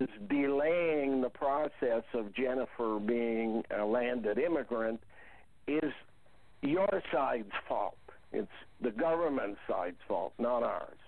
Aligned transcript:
Is 0.00 0.08
delaying 0.28 1.20
the 1.20 1.28
process 1.28 2.04
of 2.14 2.32
Jennifer 2.32 3.00
being 3.04 3.64
a 3.76 3.84
landed 3.84 4.38
immigrant 4.38 5.00
is 5.66 5.92
your 6.62 7.02
side's 7.12 7.50
fault. 7.68 7.98
It's 8.32 8.46
the 8.80 8.92
government 8.92 9.56
side's 9.68 9.98
fault, 10.06 10.34
not 10.38 10.62
ours. 10.62 10.98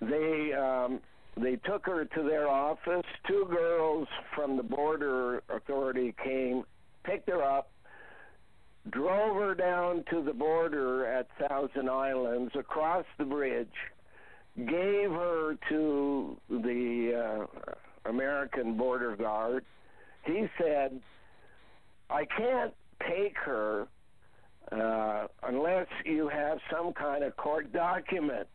They 0.00 0.52
um, 0.52 1.00
they 1.36 1.56
took 1.56 1.86
her 1.86 2.06
to 2.06 2.22
their 2.24 2.48
office. 2.48 3.06
Two 3.28 3.46
girls 3.48 4.08
from 4.34 4.56
the 4.56 4.64
border 4.64 5.42
authority 5.48 6.12
came, 6.24 6.64
picked 7.04 7.28
her 7.28 7.42
up, 7.42 7.70
drove 8.90 9.36
her 9.36 9.54
down 9.54 10.04
to 10.10 10.24
the 10.24 10.32
border 10.32 11.06
at 11.06 11.28
Thousand 11.38 11.88
Islands, 11.88 12.52
across 12.58 13.04
the 13.16 13.24
bridge, 13.24 13.68
gave 14.56 15.10
her 15.10 15.56
to 15.68 16.36
the 16.48 17.09
American 18.40 18.76
border 18.76 19.16
guard. 19.16 19.64
He 20.24 20.46
said, 20.58 21.00
I 22.08 22.24
can't 22.24 22.72
take 23.06 23.36
her 23.44 23.86
uh, 24.72 25.26
unless 25.42 25.86
you 26.04 26.28
have 26.28 26.58
some 26.70 26.92
kind 26.92 27.24
of 27.24 27.36
court 27.36 27.72
document. 27.72 28.46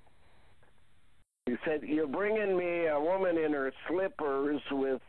He 1.45 1.55
said, 1.65 1.81
You're 1.83 2.07
bringing 2.07 2.57
me 2.57 2.87
a 2.87 2.99
woman 2.99 3.37
in 3.37 3.53
her 3.53 3.71
slippers 3.87 4.61
with 4.71 5.01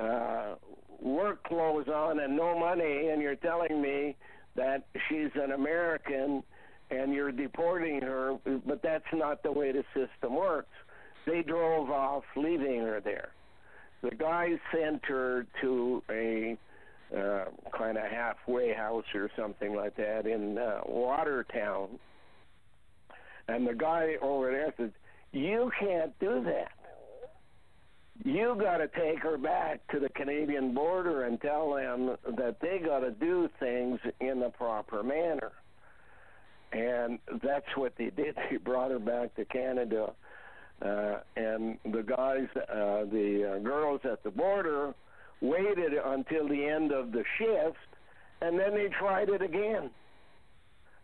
uh, 0.00 0.54
work 1.00 1.42
clothes 1.44 1.88
on 1.88 2.20
and 2.20 2.36
no 2.36 2.58
money, 2.58 3.08
and 3.08 3.22
you're 3.22 3.36
telling 3.36 3.80
me 3.80 4.16
that 4.56 4.84
she's 5.08 5.30
an 5.34 5.52
American 5.52 6.42
and 6.90 7.14
you're 7.14 7.32
deporting 7.32 8.02
her, 8.02 8.36
but 8.66 8.82
that's 8.82 9.04
not 9.14 9.42
the 9.42 9.50
way 9.50 9.72
the 9.72 9.84
system 9.94 10.36
works. 10.36 10.68
They 11.24 11.42
drove 11.42 11.88
off, 11.90 12.24
leaving 12.36 12.80
her 12.80 13.00
there. 13.00 13.30
The 14.02 14.10
guy 14.10 14.58
sent 14.72 15.04
her 15.06 15.46
to 15.60 16.02
a 16.10 16.56
uh, 17.16 17.44
kind 17.76 17.96
of 17.98 18.04
halfway 18.04 18.72
house 18.72 19.04
or 19.14 19.30
something 19.36 19.74
like 19.74 19.96
that 19.96 20.26
in 20.26 20.58
uh, 20.58 20.80
Watertown. 20.86 21.88
And 23.48 23.66
the 23.66 23.74
guy 23.74 24.14
over 24.20 24.50
there 24.50 24.74
said, 24.76 24.92
You 25.32 25.70
can't 25.78 26.18
do 26.18 26.42
that. 26.44 26.72
You 28.24 28.56
got 28.60 28.78
to 28.78 28.88
take 28.88 29.20
her 29.20 29.36
back 29.36 29.80
to 29.90 29.98
the 29.98 30.08
Canadian 30.10 30.74
border 30.74 31.24
and 31.24 31.40
tell 31.40 31.74
them 31.74 32.16
that 32.36 32.56
they 32.60 32.78
got 32.78 33.00
to 33.00 33.10
do 33.10 33.48
things 33.58 33.98
in 34.20 34.40
the 34.40 34.50
proper 34.50 35.02
manner. 35.02 35.52
And 36.72 37.18
that's 37.42 37.66
what 37.74 37.94
they 37.98 38.10
did. 38.10 38.36
They 38.50 38.56
brought 38.58 38.90
her 38.90 38.98
back 38.98 39.34
to 39.36 39.44
Canada. 39.44 40.12
Uh, 40.84 41.20
and 41.36 41.78
the 41.84 42.02
guys, 42.02 42.48
uh, 42.56 43.04
the 43.12 43.54
uh, 43.54 43.58
girls 43.60 44.00
at 44.04 44.22
the 44.24 44.30
border, 44.30 44.94
waited 45.40 45.92
until 46.04 46.48
the 46.48 46.64
end 46.64 46.92
of 46.92 47.12
the 47.12 47.22
shift, 47.38 47.76
and 48.40 48.58
then 48.58 48.74
they 48.74 48.88
tried 48.98 49.28
it 49.28 49.42
again. 49.42 49.90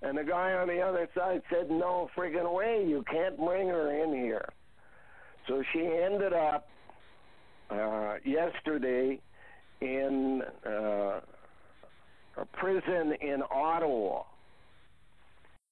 And 0.03 0.17
the 0.17 0.25
guy 0.25 0.53
on 0.53 0.69
the 0.69 0.81
other 0.81 1.09
side 1.15 1.43
said, 1.51 1.71
No 1.71 2.09
friggin' 2.17 2.53
way, 2.53 2.85
you 2.89 3.05
can't 3.11 3.37
bring 3.37 3.69
her 3.69 4.03
in 4.03 4.15
here. 4.15 4.49
So 5.47 5.63
she 5.73 5.81
ended 5.81 6.33
up 6.33 6.69
uh, 7.71 8.15
yesterday 8.25 9.21
in 9.81 10.43
uh, 10.67 11.21
a 12.37 12.45
prison 12.53 13.15
in 13.21 13.43
Ottawa. 13.51 14.23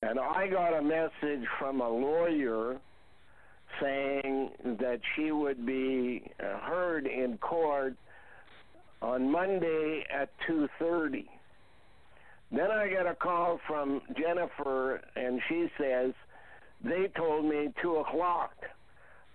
And 0.03 0.19
I 0.19 0.47
got 0.49 0.75
a 0.75 0.83
message 0.83 1.47
from 1.59 1.81
a 1.81 1.89
lawyer 1.89 2.79
saying 3.81 4.51
that 4.65 5.01
she 5.15 5.33
would 5.33 5.65
be 5.67 6.23
uh, 6.41 6.59
heard 6.61 7.07
in 7.07 7.39
court 7.39 7.97
on 9.03 9.31
Monday 9.31 10.05
at 10.11 10.31
2:30. 10.49 11.27
Then 12.53 12.71
I 12.71 12.89
get 12.89 13.07
a 13.07 13.15
call 13.15 13.61
from 13.67 14.01
Jennifer, 14.17 15.01
and 15.17 15.41
she 15.49 15.69
says 15.79 16.13
they 16.85 17.09
told 17.17 17.45
me 17.45 17.73
two 17.83 17.97
o'clock, 17.97 18.55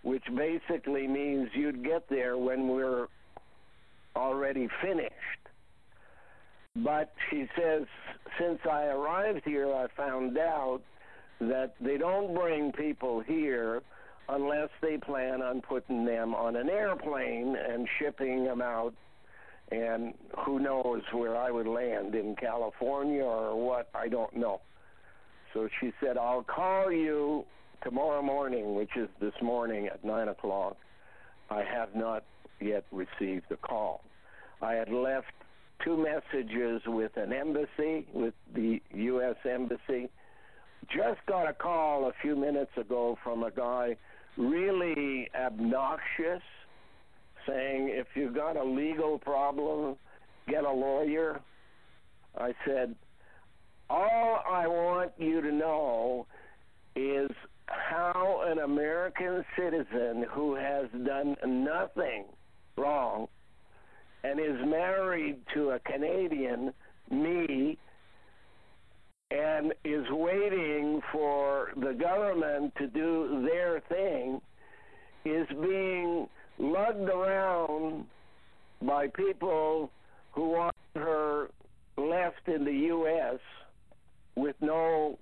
which 0.03 0.23
basically 0.35 1.07
means 1.07 1.49
you'd 1.53 1.83
get 1.83 2.07
there 2.09 2.37
when 2.37 2.69
we're 2.69 3.07
already 4.15 4.67
finished. 4.81 5.13
But 6.75 7.13
she 7.29 7.47
says 7.57 7.85
since 8.39 8.59
I 8.69 8.85
arrived 8.85 9.41
here, 9.43 9.73
I 9.73 9.87
found 9.97 10.37
out 10.37 10.81
that 11.39 11.73
they 11.81 11.97
don't 11.97 12.33
bring 12.33 12.71
people 12.71 13.19
here 13.19 13.81
unless 14.29 14.69
they 14.81 14.97
plan 14.97 15.41
on 15.41 15.61
putting 15.61 16.05
them 16.05 16.33
on 16.33 16.55
an 16.55 16.69
airplane 16.69 17.55
and 17.55 17.87
shipping 17.99 18.45
them 18.45 18.61
out 18.61 18.93
and 19.71 20.13
who 20.45 20.59
knows 20.59 21.01
where 21.13 21.35
I 21.35 21.49
would 21.49 21.67
land 21.67 22.13
in 22.13 22.35
California 22.35 23.23
or 23.23 23.55
what, 23.55 23.89
I 23.95 24.09
don't 24.09 24.35
know. 24.35 24.61
So 25.53 25.69
she 25.79 25.91
said, 26.01 26.17
I'll 26.17 26.43
call 26.43 26.91
you 26.91 27.45
tomorrow 27.83 28.21
morning, 28.21 28.75
which 28.75 28.91
is 28.95 29.09
this 29.19 29.33
morning 29.41 29.87
at 29.87 30.03
9 30.03 30.27
o'clock. 30.27 30.77
I 31.49 31.63
have 31.63 31.95
not 31.95 32.23
yet 32.59 32.85
received 32.91 33.51
a 33.51 33.57
call. 33.57 34.03
I 34.61 34.73
had 34.73 34.89
left 34.89 35.31
two 35.83 35.97
messages 35.97 36.81
with 36.85 37.15
an 37.17 37.33
embassy, 37.33 38.05
with 38.13 38.33
the 38.53 38.81
U.S. 38.93 39.35
Embassy. 39.49 40.09
Just 40.87 41.25
got 41.27 41.49
a 41.49 41.53
call 41.53 42.07
a 42.07 42.13
few 42.21 42.35
minutes 42.35 42.71
ago 42.77 43.17
from 43.23 43.43
a 43.43 43.51
guy 43.51 43.95
really 44.37 45.29
obnoxious 45.35 46.41
saying, 47.47 47.89
if 47.91 48.07
you've 48.15 48.35
got 48.35 48.55
a 48.55 48.63
legal 48.63 49.17
problem, 49.19 49.95
get 50.47 50.63
a 50.63 50.71
lawyer. 50.71 51.41
I 52.37 52.53
said, 52.65 52.95
all 53.89 54.41
I 54.49 54.67
want 54.67 55.11
you 55.17 55.41
to 55.41 55.51
know 55.51 56.27
is 56.95 57.29
how 57.67 58.43
an 58.47 58.59
American 58.59 59.43
citizen 59.57 60.25
who 60.29 60.55
has 60.55 60.85
done 61.05 61.35
nothing 61.45 62.25
wrong 62.77 63.27
and 64.23 64.39
is 64.39 64.65
married 64.65 65.37
to 65.53 65.71
a 65.71 65.79
Canadian, 65.79 66.73
me, 67.09 67.77
and 69.31 69.73
is 69.85 70.05
waiting 70.09 71.01
for 71.11 71.69
the 71.77 71.93
government 71.93 72.73
to 72.77 72.87
do 72.87 73.47
their 73.49 73.81
thing, 73.87 74.41
is 75.23 75.47
being 75.61 76.27
lugged 76.57 77.09
around 77.09 78.05
by 78.81 79.07
people 79.07 79.89
who 80.33 80.49
want 80.49 80.75
her 80.95 81.49
left 81.97 82.47
in 82.47 82.65
the 82.65 82.73
U.S. 82.73 83.39
with 84.35 84.55
no 84.59 85.17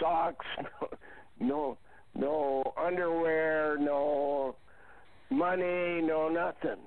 socks, 0.00 0.46
no 1.40 1.76
no 2.14 2.62
underwear, 2.76 3.76
no 3.78 4.56
money, 5.30 6.00
no 6.02 6.28
nothing. 6.28 6.82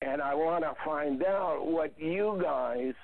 And 0.00 0.22
I 0.22 0.34
want 0.34 0.64
to 0.64 0.72
find 0.84 1.22
out 1.22 1.66
what 1.66 1.92
you 1.98 2.40
guys 2.42 2.94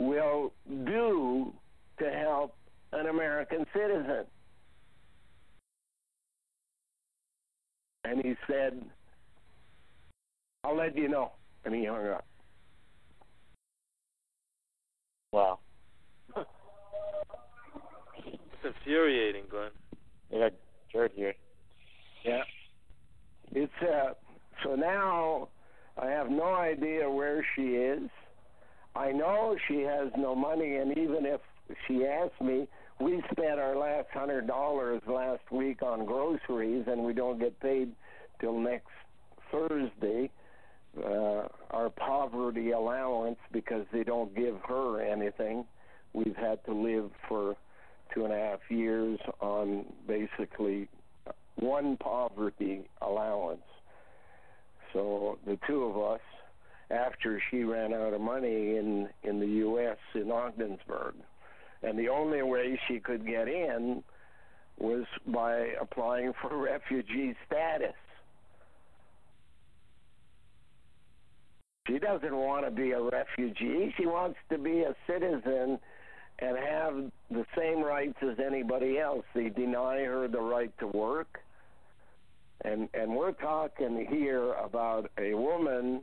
will 0.00 0.52
do 0.66 1.52
to 1.98 2.10
help 2.10 2.56
an 2.92 3.06
American 3.06 3.66
citizen. 3.72 4.24
And 8.04 8.22
he 8.22 8.34
said, 8.46 8.84
I'll 10.62 10.76
let 10.76 10.96
you 10.96 11.08
know. 11.08 11.32
And 11.64 11.74
he 11.74 11.84
hung 11.86 12.06
up. 12.08 12.24
Wow. 15.32 15.58
It's 18.26 18.76
infuriating, 18.76 19.44
Glenn. 19.50 19.70
I 20.32 20.38
got 20.38 20.52
Jared 20.90 21.12
here. 21.14 21.34
Yeah. 22.24 22.42
It's 23.52 23.72
uh 23.82 24.14
so 24.62 24.74
now 24.74 25.48
I 25.98 26.06
have 26.06 26.30
no 26.30 26.54
idea 26.54 27.10
where 27.10 27.44
she 27.54 27.62
is. 27.62 28.08
I 28.96 29.12
know 29.12 29.56
she 29.68 29.80
has 29.80 30.10
no 30.16 30.34
money 30.34 30.76
and 30.76 30.96
even 30.96 31.26
if 31.26 31.40
she 31.86 32.04
asked 32.04 32.40
me, 32.40 32.68
we 33.00 33.22
spent 33.32 33.58
our 33.58 33.76
last 33.76 34.08
hundred 34.12 34.46
dollars 34.46 35.02
last 35.06 35.50
week 35.50 35.82
on 35.82 36.04
groceries, 36.04 36.84
and 36.86 37.02
we 37.02 37.12
don't 37.12 37.38
get 37.38 37.58
paid 37.60 37.92
till 38.40 38.58
next 38.58 38.90
Thursday. 39.50 40.30
Uh, 40.96 41.48
our 41.72 41.90
poverty 41.90 42.70
allowance 42.70 43.38
because 43.50 43.84
they 43.92 44.04
don't 44.04 44.32
give 44.36 44.54
her 44.68 45.00
anything. 45.00 45.64
We've 46.12 46.36
had 46.36 46.64
to 46.66 46.72
live 46.72 47.10
for 47.28 47.56
two 48.14 48.24
and 48.24 48.32
a 48.32 48.36
half 48.36 48.60
years 48.68 49.18
on 49.40 49.86
basically 50.06 50.88
one 51.56 51.96
poverty 51.96 52.82
allowance. 53.02 53.66
So 54.92 55.40
the 55.44 55.58
two 55.66 55.82
of 55.82 56.12
us, 56.12 56.20
after 56.90 57.40
she 57.50 57.64
ran 57.64 57.92
out 57.92 58.12
of 58.12 58.20
money 58.20 58.76
in 58.76 59.08
in 59.22 59.40
the 59.40 59.46
U.S. 59.46 59.98
in 60.14 60.30
Ogdensburg, 60.30 61.14
and 61.82 61.98
the 61.98 62.08
only 62.08 62.42
way 62.42 62.78
she 62.88 63.00
could 63.00 63.26
get 63.26 63.48
in 63.48 64.02
was 64.78 65.04
by 65.26 65.68
applying 65.80 66.32
for 66.40 66.56
refugee 66.62 67.34
status. 67.46 67.94
She 71.86 71.98
doesn't 71.98 72.34
want 72.34 72.64
to 72.64 72.70
be 72.70 72.92
a 72.92 73.02
refugee. 73.02 73.92
She 73.98 74.06
wants 74.06 74.38
to 74.50 74.56
be 74.56 74.80
a 74.80 74.94
citizen 75.06 75.78
and 76.38 76.56
have 76.56 77.10
the 77.30 77.44
same 77.56 77.82
rights 77.82 78.16
as 78.22 78.38
anybody 78.44 78.98
else. 78.98 79.24
They 79.34 79.50
deny 79.50 80.02
her 80.04 80.26
the 80.26 80.40
right 80.40 80.72
to 80.78 80.86
work. 80.86 81.40
And 82.64 82.88
and 82.94 83.14
we're 83.14 83.32
talking 83.32 84.06
here 84.08 84.54
about 84.54 85.10
a 85.18 85.34
woman 85.34 86.00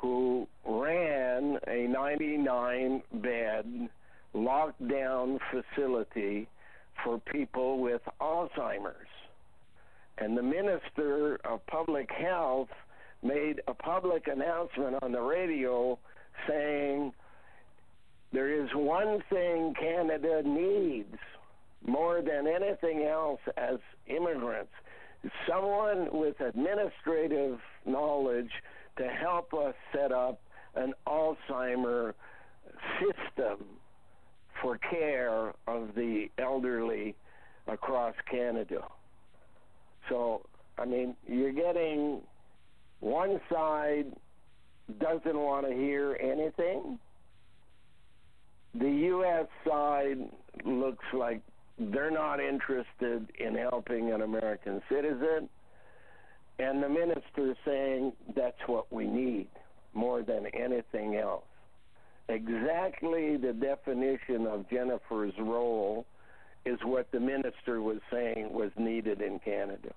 who 0.00 0.46
ran 0.66 1.58
a 1.66 1.86
99 1.86 3.02
bed 3.14 3.88
lockdown 4.34 5.38
facility 5.50 6.48
for 7.04 7.18
people 7.32 7.80
with 7.80 8.02
Alzheimer's. 8.20 8.94
And 10.18 10.36
the 10.36 10.42
Minister 10.42 11.40
of 11.44 11.66
Public 11.66 12.10
Health 12.10 12.68
made 13.22 13.60
a 13.66 13.74
public 13.74 14.26
announcement 14.26 14.96
on 15.02 15.12
the 15.12 15.20
radio 15.20 15.98
saying 16.48 17.12
there 18.32 18.62
is 18.62 18.68
one 18.74 19.22
thing 19.30 19.74
Canada 19.78 20.42
needs 20.44 21.16
more 21.86 22.22
than 22.22 22.46
anything 22.46 23.06
else 23.06 23.40
as 23.56 23.78
immigrants 24.06 24.72
someone 25.48 26.08
with 26.12 26.40
administrative 26.40 27.58
knowledge 27.84 28.50
to 28.98 29.08
help 29.08 29.52
us 29.54 29.74
set 29.92 30.12
up 30.12 30.40
an 30.74 30.92
Alzheimer 31.06 32.14
system 32.98 33.64
for 34.62 34.78
care 34.78 35.52
of 35.66 35.94
the 35.94 36.26
elderly 36.38 37.14
across 37.66 38.14
Canada. 38.30 38.82
So, 40.08 40.42
I 40.78 40.84
mean, 40.84 41.16
you're 41.26 41.52
getting 41.52 42.20
one 43.00 43.40
side 43.50 44.06
doesn't 44.98 45.38
want 45.38 45.66
to 45.66 45.72
hear 45.72 46.18
anything. 46.20 46.98
The 48.74 48.90
U.S. 48.90 49.46
side 49.66 50.18
looks 50.64 51.04
like 51.12 51.42
they're 51.78 52.10
not 52.10 52.40
interested 52.40 53.30
in 53.38 53.54
helping 53.54 54.12
an 54.12 54.22
American 54.22 54.82
citizen. 54.88 55.48
And 56.60 56.82
the 56.82 56.88
minister 56.90 57.50
is 57.52 57.56
saying 57.64 58.12
that's 58.36 58.60
what 58.66 58.92
we 58.92 59.06
need 59.06 59.48
more 59.94 60.22
than 60.22 60.46
anything 60.48 61.16
else. 61.16 61.44
Exactly 62.28 63.38
the 63.38 63.54
definition 63.54 64.46
of 64.46 64.68
Jennifer's 64.68 65.32
role 65.38 66.04
is 66.66 66.78
what 66.84 67.10
the 67.12 67.18
minister 67.18 67.80
was 67.80 67.98
saying 68.12 68.52
was 68.52 68.70
needed 68.76 69.22
in 69.22 69.38
Canada. 69.38 69.94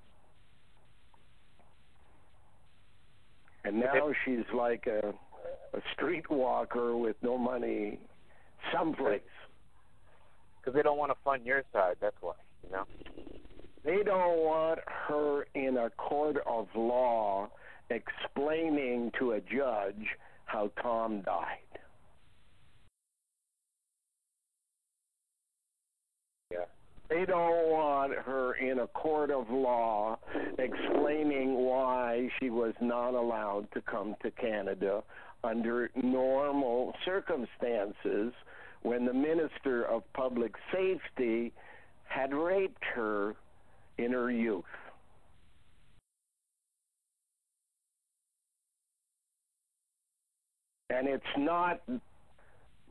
And 3.66 3.82
now 3.82 4.12
she's 4.24 4.46
like 4.54 4.88
a, 4.88 5.14
a 5.74 5.82
streetwalker 5.98 6.98
with 6.98 7.18
no 7.22 7.38
money 7.38 8.00
someplace. 8.74 9.22
Because 10.60 10.76
they 10.76 10.82
don't 10.82 10.98
want 10.98 11.12
to 11.12 11.18
fund 11.26 11.46
your 11.46 11.64
side. 11.74 11.98
That's 12.00 12.16
why, 12.22 12.34
you 12.64 12.72
know. 12.72 12.86
They 13.84 14.02
don't 14.04 14.38
want 14.40 14.80
her 14.86 15.46
in 15.54 15.78
a 15.78 15.90
court 15.92 16.38
of 16.48 16.68
law 16.74 17.50
explaining 17.90 19.12
to 19.20 19.34
a 19.34 19.42
judge 19.42 20.08
how 20.46 20.72
Tom 20.82 21.22
died. 21.22 21.58
Yeah. 26.50 26.66
They 27.10 27.26
don't 27.26 27.70
want 27.70 28.14
her 28.14 28.54
in 28.54 28.80
a 28.80 28.88
court 28.88 29.32
of 29.32 29.50
law 29.50 30.18
explaining 30.58 31.56
why 31.56 32.30
she 32.40 32.50
was 32.50 32.74
not 32.80 33.16
allowed 33.16 33.68
to 33.74 33.82
come 33.82 34.16
to 34.24 34.32
Canada 34.32 35.04
under 35.44 35.92
normal 36.02 36.94
circumstances 37.04 38.32
when 38.82 39.06
the 39.06 39.14
Minister 39.14 39.84
of 39.84 40.04
Public 40.14 40.54
Safety 40.72 41.52
had 42.06 42.34
raped 42.34 42.84
her 42.96 43.36
in 43.98 44.12
her 44.12 44.32
youth. 44.32 44.64
And 50.90 51.08
it's 51.08 51.24
not 51.38 51.82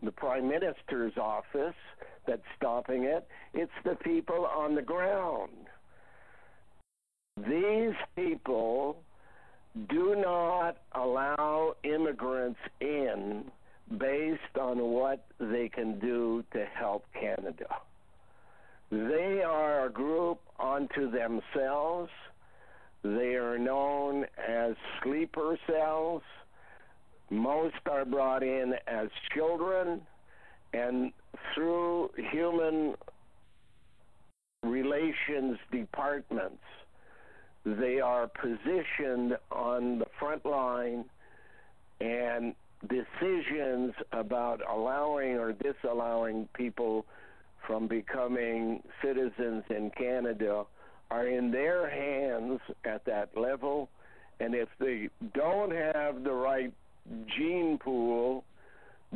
the 0.02 0.10
Prime 0.10 0.48
Minister's 0.48 1.16
office 1.16 1.74
that's 2.26 2.42
stopping 2.56 3.04
it, 3.04 3.26
it's 3.54 3.72
the 3.84 3.94
people 3.96 4.46
on 4.46 4.74
the 4.74 4.82
ground. 4.82 5.50
These 7.36 7.94
people 8.16 9.02
do 9.88 10.16
not 10.16 10.78
allow 10.92 11.74
immigrants 11.82 12.60
in 12.80 13.44
based 13.98 14.58
on 14.60 14.78
what 14.78 15.24
they 15.38 15.68
can 15.68 15.98
do 15.98 16.44
to 16.52 16.64
help 16.64 17.04
Canada. 17.18 17.66
They 18.92 19.42
are 19.42 19.86
a 19.86 19.90
group 19.90 20.38
unto 20.60 21.10
themselves. 21.10 22.10
They 23.02 23.36
are 23.36 23.58
known 23.58 24.26
as 24.36 24.74
sleeper 25.02 25.58
cells. 25.66 26.20
Most 27.30 27.76
are 27.90 28.04
brought 28.04 28.42
in 28.42 28.74
as 28.86 29.08
children, 29.34 30.02
and 30.74 31.10
through 31.54 32.10
human 32.30 32.94
relations 34.62 35.56
departments, 35.70 36.62
they 37.64 37.98
are 37.98 38.28
positioned 38.28 39.38
on 39.50 40.00
the 40.00 40.06
front 40.18 40.44
line 40.44 41.06
and 41.98 42.54
decisions 42.86 43.94
about 44.12 44.60
allowing 44.70 45.38
or 45.38 45.54
disallowing 45.54 46.46
people 46.52 47.06
from 47.66 47.86
becoming 47.86 48.82
citizens 49.02 49.64
in 49.70 49.90
Canada 49.96 50.64
are 51.10 51.26
in 51.26 51.50
their 51.50 51.88
hands 51.88 52.60
at 52.84 53.04
that 53.04 53.36
level. 53.36 53.88
And 54.40 54.54
if 54.54 54.68
they 54.80 55.08
don't 55.34 55.72
have 55.72 56.24
the 56.24 56.32
right 56.32 56.72
gene 57.36 57.78
pool, 57.78 58.44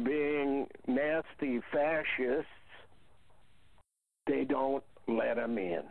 being 0.03 0.67
nasty 0.87 1.61
fascists, 1.73 2.47
they 4.27 4.45
don't 4.45 4.85
let 5.09 5.37
them 5.37 5.57
in. 5.57 5.83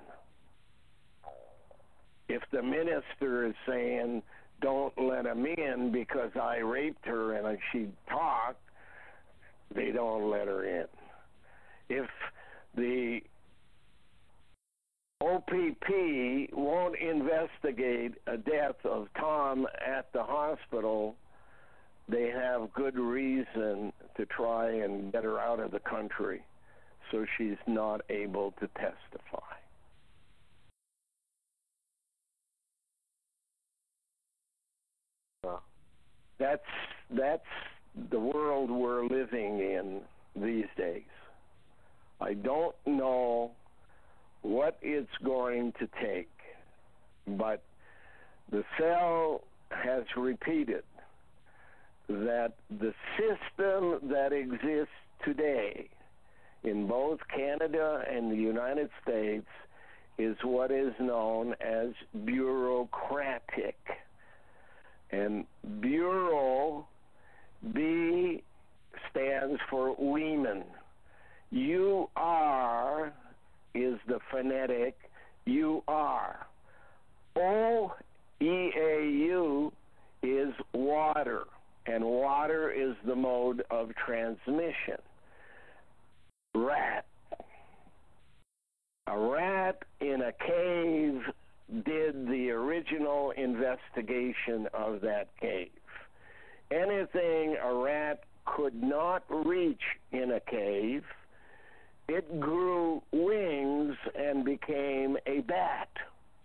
If 2.27 2.43
the 2.51 2.61
minister 2.61 3.47
is 3.47 3.55
saying, 3.67 4.21
don't 4.61 4.93
let 4.97 5.23
them 5.23 5.45
in 5.45 5.91
because 5.91 6.31
I 6.39 6.57
raped 6.57 7.05
her 7.05 7.33
and 7.33 7.57
she 7.71 7.87
talked, 8.09 8.61
they 9.73 9.91
don't 9.91 10.29
let 10.29 10.47
her 10.47 10.63
in. 10.63 10.87
If 11.89 12.07
the 12.75 13.21
OPP 15.21 16.53
won't 16.53 16.95
investigate 16.99 18.13
a 18.27 18.37
death 18.37 18.75
of 18.83 19.07
Tom 19.17 19.65
at 19.85 20.11
the 20.13 20.23
hospital, 20.23 21.15
they 22.07 22.29
have 22.29 22.71
good 22.73 22.97
reason 22.97 23.91
to 24.17 24.25
try 24.25 24.69
and 24.69 25.11
get 25.11 25.23
her 25.23 25.39
out 25.39 25.59
of 25.59 25.71
the 25.71 25.79
country 25.79 26.43
so 27.11 27.25
she's 27.37 27.57
not 27.67 28.01
able 28.09 28.51
to 28.59 28.67
testify. 28.67 29.55
That's 36.37 36.61
that's 37.11 37.45
the 38.11 38.19
world 38.19 38.69
we're 38.69 39.05
living 39.05 39.59
in 39.59 40.01
these 40.35 40.65
days. 40.77 41.03
I 42.21 42.33
don't 42.33 42.75
know 42.85 43.51
what 44.41 44.77
it's 44.81 45.09
going 45.23 45.73
to 45.79 45.87
take, 46.01 46.29
but 47.27 47.63
the 48.51 48.63
cell 48.79 49.41
has 49.71 50.03
repeated 50.15 50.83
that 52.07 52.53
the 52.69 52.93
system 53.17 54.09
that 54.09 54.31
exists 54.31 54.93
today 55.23 55.89
in 56.63 56.87
both 56.87 57.19
Canada 57.33 58.03
and 58.09 58.31
the 58.31 58.35
United 58.35 58.89
States 59.01 59.47
is 60.17 60.37
what 60.43 60.71
is 60.71 60.93
known 60.99 61.55
as 61.59 61.89
bureaucratic. 62.23 63.77
And 65.11 65.45
bureau, 65.79 66.87
B 67.73 68.43
stands 69.11 69.59
for 69.69 69.95
women. 69.97 70.63
You 71.51 72.09
are 72.15 73.13
is 73.73 73.97
the 74.07 74.19
phonetic 74.31 74.95
you 75.45 75.83
are. 75.87 76.47
O 77.35 77.93
E 78.41 78.71
A 78.77 79.05
U 79.27 79.71
is 80.23 80.53
water, 80.73 81.43
and 81.85 82.03
water 82.03 82.71
is 82.71 82.95
the 83.05 83.15
mode 83.15 83.63
of 83.69 83.91
transmission. 83.95 84.97
Rat. 86.53 87.05
A 89.07 89.17
rat 89.17 89.83
in 90.01 90.21
a 90.21 90.31
cave 90.31 91.21
did 91.85 92.27
the 92.27 92.49
original 92.51 93.31
investigation 93.31 94.67
of 94.73 95.01
that 95.01 95.27
cave. 95.39 95.69
Anything 96.71 97.57
a 97.63 97.73
rat 97.73 98.23
could 98.45 98.81
not 98.81 99.23
reach 99.29 99.81
in 100.11 100.31
a 100.31 100.39
cave, 100.39 101.03
it 102.07 102.39
grew 102.39 103.01
wings 103.11 103.95
and 104.15 104.45
became 104.45 105.17
a 105.25 105.39
bat, 105.41 105.89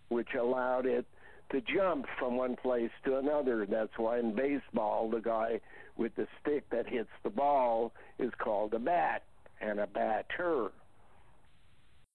which 0.08 0.34
allowed 0.38 0.86
it 0.86 1.06
to 1.50 1.60
jump 1.60 2.06
from 2.18 2.36
one 2.36 2.56
place 2.56 2.90
to 3.04 3.18
another. 3.18 3.66
That's 3.66 3.96
why 3.96 4.18
in 4.18 4.34
baseball, 4.34 5.10
the 5.10 5.20
guy 5.20 5.60
with 5.96 6.14
the 6.16 6.26
stick 6.40 6.68
that 6.70 6.88
hits 6.88 7.10
the 7.22 7.30
ball 7.30 7.92
is 8.18 8.32
called 8.38 8.72
a 8.74 8.78
bat 8.78 9.22
and 9.60 9.80
a 9.80 9.86
batter. 9.86 10.70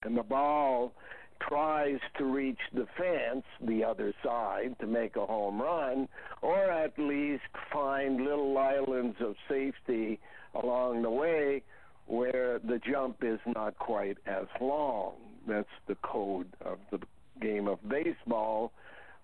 And 0.04 0.18
the 0.18 0.24
ball 0.24 0.94
tries 1.42 2.00
to 2.18 2.25
reach 2.25 2.60
the 2.74 2.88
fence, 2.98 3.44
the 3.62 3.84
other 3.84 4.14
side, 4.24 4.75
to 4.80 4.88
make 4.88 5.16
a 5.16 5.25
home 5.25 5.62
run, 5.62 6.08
or 6.42 6.72
at 6.72 6.98
least 6.98 7.44
find 7.72 8.24
little 8.24 8.58
islands 8.58 9.18
of 9.20 9.36
safety 9.50 10.20
along 10.56 11.02
the 11.02 11.10
way 11.10 11.62
where 12.08 12.60
the 12.60 12.80
jump 12.90 13.18
is 13.24 13.40
not 13.46 13.78
quite 13.78 14.18
as 14.26 14.46
long. 14.62 15.14
That's 15.48 15.68
the 15.88 15.96
code 15.96 16.48
of 16.64 16.80
the 16.92 17.00
game 17.42 17.68
of 17.68 17.80
baseball, 17.88 18.72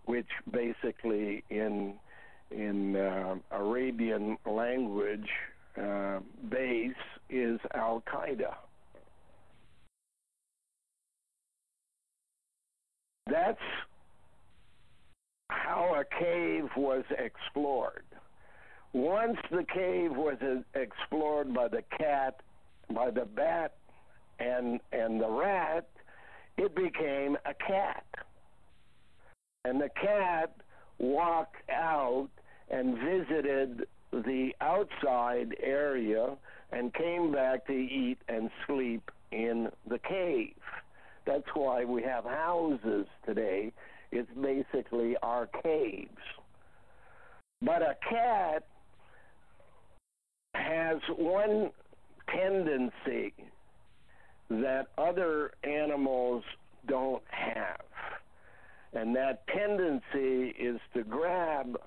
which 0.06 0.28
basically 0.52 1.44
in 1.50 1.94
in 2.52 2.96
uh, 2.96 3.36
Arabian 3.52 4.38
language 4.46 5.30
uh, 5.82 6.20
base 6.50 6.92
is 7.30 7.60
Al 7.74 8.04
Qaeda. 8.12 8.56
That's 13.30 13.58
how 15.50 15.96
a 15.96 16.04
cave 16.20 16.70
was 16.76 17.06
explored. 17.18 18.04
Once 18.94 19.38
the 19.50 19.64
cave 19.74 20.12
was 20.12 20.38
explored 20.74 21.54
by 21.54 21.70
the 21.70 21.84
cat, 21.98 22.42
by 22.94 23.12
the 23.12 23.26
bat, 23.26 23.74
and 24.40 24.80
and 24.92 25.22
the 25.22 25.30
rat, 25.30 25.88
it 26.58 26.76
became 26.76 27.38
a 27.46 27.54
cat. 27.54 28.06
And 29.66 29.80
the 29.80 29.90
cat 29.90 30.56
walked 30.98 31.70
out 31.70 32.30
and 32.70 32.98
visited 32.98 33.88
the 34.12 34.52
outside 34.62 35.56
area 35.62 36.36
and 36.72 36.94
came 36.94 37.32
back 37.32 37.68
to 37.68 37.74
eat 37.74 38.18
and 38.28 38.50
sleep 38.66 39.12
in 39.32 39.70
the 39.88 40.00
cave. 40.00 40.56
That's 41.26 41.48
why 41.54 41.86
we 41.86 42.02
have 42.04 42.24
houses 42.24 43.06
today. 43.26 43.72
It's 44.12 44.30
basically 44.42 45.16
our 45.22 45.48
caves. 45.64 46.10
But 47.62 47.82
a 47.82 47.96
cat 48.10 48.66
has 50.56 50.98
one 51.16 51.70
tendency 52.28 53.34
that 54.50 54.88
other 54.98 55.52
animals 55.64 56.44
don't 56.88 57.24
have. 57.30 57.82
And 58.94 59.16
that 59.16 59.48
tendency 59.48 60.50
is 60.60 60.80
to 60.94 61.04
grab 61.04 61.78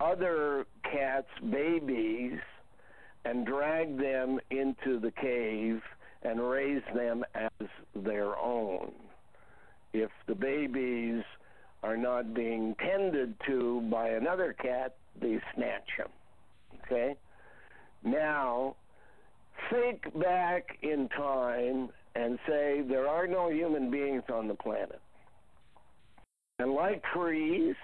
other 0.00 0.66
cats' 0.82 1.28
babies 1.50 2.38
and 3.24 3.46
drag 3.46 3.98
them 3.98 4.40
into 4.50 4.98
the 4.98 5.10
cave 5.10 5.82
and 6.22 6.40
raise 6.40 6.82
them 6.94 7.24
as 7.34 7.68
their 7.94 8.38
own. 8.38 8.92
If 9.92 10.10
the 10.26 10.34
babies 10.34 11.22
are 11.82 11.96
not 11.96 12.34
being 12.34 12.74
tended 12.76 13.34
to 13.46 13.82
by 13.90 14.10
another 14.10 14.54
cat, 14.54 14.96
they 15.20 15.38
snatch 15.54 15.88
them. 15.98 16.08
Okay? 16.84 17.16
Now, 18.02 18.76
think 19.70 20.02
back 20.18 20.78
in 20.82 21.08
time 21.08 21.90
and 22.14 22.38
say 22.46 22.82
there 22.88 23.08
are 23.08 23.26
no 23.26 23.50
human 23.50 23.90
beings 23.90 24.22
on 24.32 24.48
the 24.48 24.54
planet. 24.54 25.00
And 26.58 26.72
like 26.72 27.02
trees, 27.14 27.76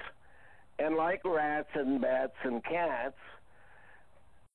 and 0.78 0.96
like 0.96 1.22
rats 1.24 1.70
and 1.74 2.00
bats 2.00 2.36
and 2.44 2.62
cats, 2.64 3.16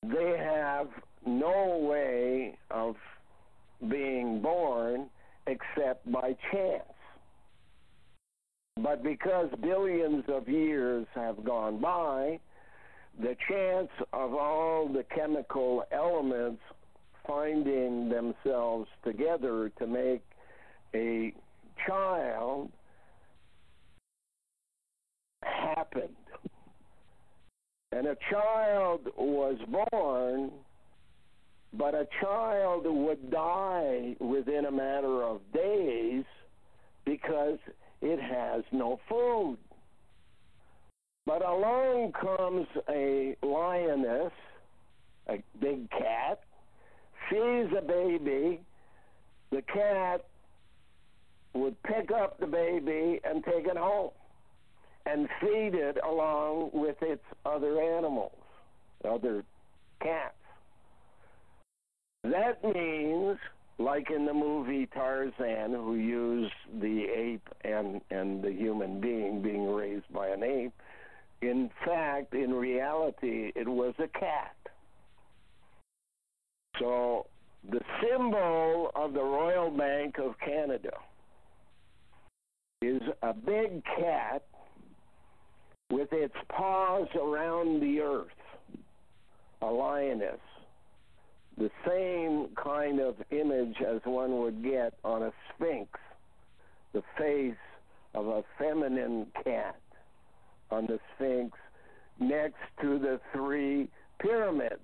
they 0.02 0.36
have 0.38 0.88
no 1.26 1.78
way 1.78 2.56
of 2.70 2.96
being 3.88 4.40
born 4.40 5.08
except 5.46 6.10
by 6.10 6.36
chance. 6.52 6.84
But 8.80 9.02
because 9.02 9.48
billions 9.60 10.24
of 10.28 10.48
years 10.48 11.06
have 11.14 11.44
gone 11.44 11.80
by, 11.80 12.38
the 13.20 13.36
chance 13.48 13.90
of 14.12 14.34
all 14.34 14.88
the 14.88 15.04
chemical 15.14 15.84
elements 15.92 16.62
finding 17.26 18.08
themselves 18.08 18.88
together 19.04 19.70
to 19.78 19.86
make 19.86 20.22
a 20.94 21.32
child 21.86 22.70
happened. 25.42 26.08
And 27.92 28.06
a 28.06 28.16
child 28.30 29.08
was 29.16 29.58
born, 29.68 30.50
but 31.74 31.94
a 31.94 32.06
child 32.20 32.84
would 32.86 33.30
die 33.30 34.16
within 34.18 34.64
a 34.66 34.72
matter 34.72 35.22
of 35.22 35.40
days 35.52 36.24
because 37.04 37.58
it 38.00 38.20
has 38.20 38.64
no 38.72 38.98
food. 39.08 39.58
But 41.26 41.44
along 41.46 42.12
comes 42.12 42.66
a 42.88 43.36
lioness, 43.42 44.32
a 45.28 45.42
big 45.60 45.90
cat, 45.90 46.40
sees 47.32 47.76
a 47.76 47.82
baby, 47.82 48.60
the 49.50 49.62
cat 49.62 50.24
would 51.54 51.80
pick 51.82 52.10
up 52.10 52.38
the 52.38 52.46
baby 52.46 53.20
and 53.24 53.44
take 53.44 53.66
it 53.66 53.76
home 53.76 54.10
and 55.06 55.28
feed 55.40 55.74
it 55.74 55.98
along 56.06 56.70
with 56.72 56.96
its 57.02 57.24
other 57.44 57.80
animals, 57.80 58.32
other 59.04 59.44
cats. 60.00 60.34
That 62.24 62.62
means, 62.62 63.38
like 63.78 64.10
in 64.10 64.26
the 64.26 64.34
movie 64.34 64.86
Tarzan, 64.86 65.72
who 65.72 65.96
used 65.96 66.54
the 66.80 67.06
ape 67.14 67.48
and, 67.64 68.00
and 68.10 68.42
the 68.42 68.52
human 68.52 69.00
being 69.00 69.42
being 69.42 69.72
raised 69.72 70.10
by 70.12 70.28
an 70.28 70.42
ape, 70.42 70.72
in 71.40 71.68
fact, 71.84 72.34
in 72.34 72.54
reality, 72.54 73.50
it 73.56 73.66
was 73.66 73.94
a 73.98 74.06
cat. 74.06 74.54
So 76.82 77.26
the 77.70 77.80
symbol 78.02 78.90
of 78.96 79.12
the 79.12 79.22
Royal 79.22 79.70
Bank 79.70 80.18
of 80.18 80.34
Canada 80.44 80.90
is 82.80 83.00
a 83.22 83.32
big 83.32 83.84
cat 83.84 84.42
with 85.90 86.12
its 86.12 86.34
paws 86.48 87.06
around 87.14 87.80
the 87.80 88.00
earth, 88.00 88.26
a 89.60 89.66
lioness. 89.66 90.40
The 91.56 91.70
same 91.86 92.48
kind 92.56 92.98
of 92.98 93.14
image 93.30 93.76
as 93.80 94.00
one 94.04 94.40
would 94.40 94.64
get 94.64 94.94
on 95.04 95.22
a 95.22 95.32
sphinx, 95.54 95.88
the 96.92 97.04
face 97.16 97.54
of 98.14 98.26
a 98.26 98.42
feminine 98.58 99.28
cat 99.44 99.78
on 100.72 100.86
the 100.86 100.98
sphinx 101.14 101.56
next 102.18 102.58
to 102.80 102.98
the 102.98 103.20
three 103.32 103.88
pyramids. 104.18 104.80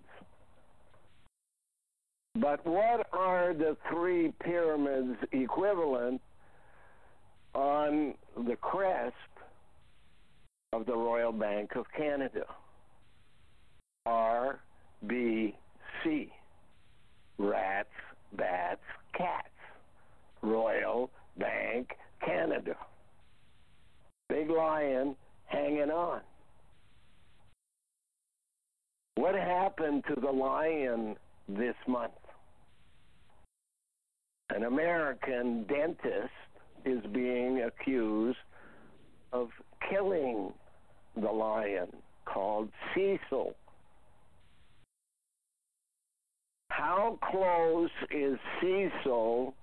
But 2.40 2.64
what 2.64 3.07
are 3.12 3.52
the 3.52 3.76
three 3.90 4.33
pyramids 4.40 5.18
equivalent 5.33 6.21
on 7.54 8.14
the 8.37 8.54
crest 8.57 9.14
of 10.73 10.87
the 10.87 10.95
Royal 10.95 11.33
Bank 11.33 11.73
of 11.75 11.87
Canada? 11.97 12.45
R, 14.07 14.61
B, 15.07 15.57
C. 16.04 16.33
Rats, 17.38 17.88
bats, 18.37 18.80
cats. 19.16 19.49
Royal 20.42 21.11
Bank 21.38 21.90
Canada. 22.25 22.76
Big 24.28 24.49
lion 24.49 25.16
hanging 25.47 25.90
on. 25.90 26.21
What 29.16 29.35
happened 29.35 30.04
to 30.14 30.21
the 30.21 30.30
lion 30.30 31.16
this 31.49 31.75
month? 31.88 32.12
An 34.59 34.65
American 34.65 35.62
dentist 35.69 36.33
is 36.85 36.99
being 37.12 37.62
accused 37.62 38.38
of 39.33 39.50
killing 39.88 40.53
the 41.15 41.31
lion 41.31 41.87
called 42.25 42.69
Cecil. 42.93 43.55
How 46.71 47.21
close 47.31 47.91
is 48.11 48.37
Cecil 48.61 49.55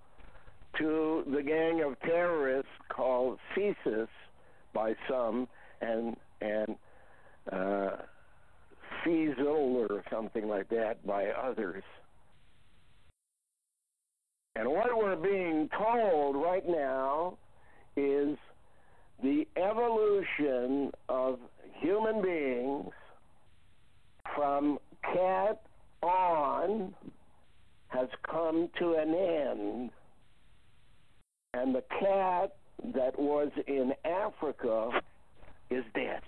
to 0.77 1.23
the 1.29 1.43
gang 1.43 1.83
of 1.83 1.99
terrorists 1.99 2.71
called 2.87 3.37
CSIS 3.53 4.07
by 4.73 4.95
some 5.09 5.49
and 5.81 6.15
and 6.39 6.77
uh, 7.51 7.97
Cecil 9.03 9.85
or 9.89 10.05
something 10.09 10.47
like 10.47 10.69
that 10.69 11.05
by 11.05 11.25
others? 11.31 11.83
And 14.55 14.69
what 14.69 14.97
we're 14.97 15.17
being 15.17 15.69
told 15.77 16.35
right 16.35 16.67
now 16.67 17.37
is 17.97 18.37
the 19.21 19.47
evolution 19.57 20.91
of 21.09 21.39
human 21.73 22.21
beings 22.21 22.91
from 24.35 24.79
cat 25.03 25.61
on 26.01 26.93
has 27.89 28.07
come 28.29 28.69
to 28.79 28.93
an 28.93 29.13
end. 29.13 29.89
And 31.53 31.73
the 31.73 31.83
cat 31.99 32.55
that 32.93 33.17
was 33.19 33.49
in 33.67 33.93
Africa 34.03 35.01
is 35.69 35.83
dead. 35.93 36.21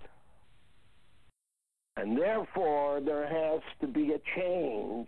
And 1.98 2.18
therefore, 2.18 3.02
there 3.02 3.28
has 3.28 3.62
to 3.82 3.88
be 3.88 4.14
a 4.14 4.20
change. 4.36 5.08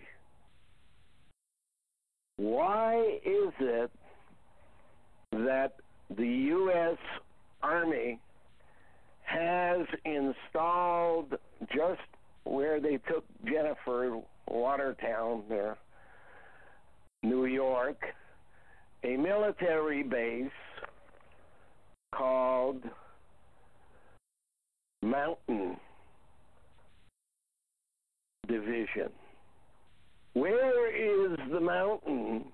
Why 2.39 3.19
is 3.25 3.51
it 3.60 3.91
that 5.34 5.74
the 6.10 6.25
U.S. 6.25 6.98
Army 7.62 8.17
has 9.24 9.81
installed 10.05 11.34
just 11.75 12.00
where 12.46 12.79
they 12.79 12.98
took 13.10 13.25
Jennifer 13.43 14.22
Watertown 14.48 15.43
there, 15.50 15.77
New 17.24 17.43
York, 17.43 18.05
a 19.03 19.17
military 19.17 20.03
base 20.03 20.50
called 22.15 22.81
Mountain 25.01 25.75
Division. 28.48 29.12
Where 30.33 30.89
is 30.89 31.38
the 31.51 31.59
mountain 31.59 32.45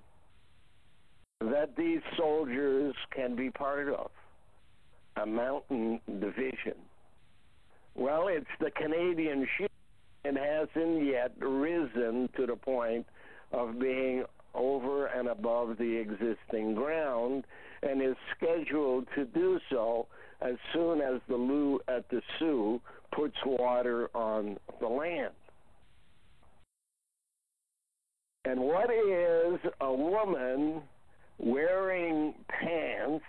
that 1.40 1.76
these 1.76 2.00
soldiers 2.16 2.94
can 3.14 3.36
be 3.36 3.50
part 3.50 3.88
of? 3.88 4.10
A 5.16 5.26
mountain 5.26 6.00
division. 6.06 6.74
Well, 7.94 8.28
it's 8.28 8.46
the 8.60 8.70
Canadian 8.70 9.46
Shield 9.56 9.70
and 10.24 10.36
hasn't 10.36 11.04
yet 11.04 11.32
risen 11.38 12.28
to 12.36 12.46
the 12.46 12.56
point 12.56 13.06
of 13.52 13.78
being 13.78 14.24
over 14.54 15.06
and 15.06 15.28
above 15.28 15.76
the 15.78 15.96
existing 15.96 16.74
ground 16.74 17.44
and 17.82 18.02
is 18.02 18.16
scheduled 18.36 19.06
to 19.14 19.24
do 19.26 19.60
so 19.70 20.06
as 20.40 20.54
soon 20.72 21.00
as 21.00 21.20
the 21.28 21.36
Lou 21.36 21.80
at 21.88 22.08
the 22.10 22.20
Sioux 22.38 22.80
puts 23.12 23.36
water 23.44 24.10
on 24.14 24.56
the 24.80 24.88
land. 24.88 25.32
And 28.46 28.60
what 28.60 28.90
is 28.92 29.58
a 29.80 29.92
woman 29.92 30.80
wearing 31.38 32.32
pants 32.48 33.24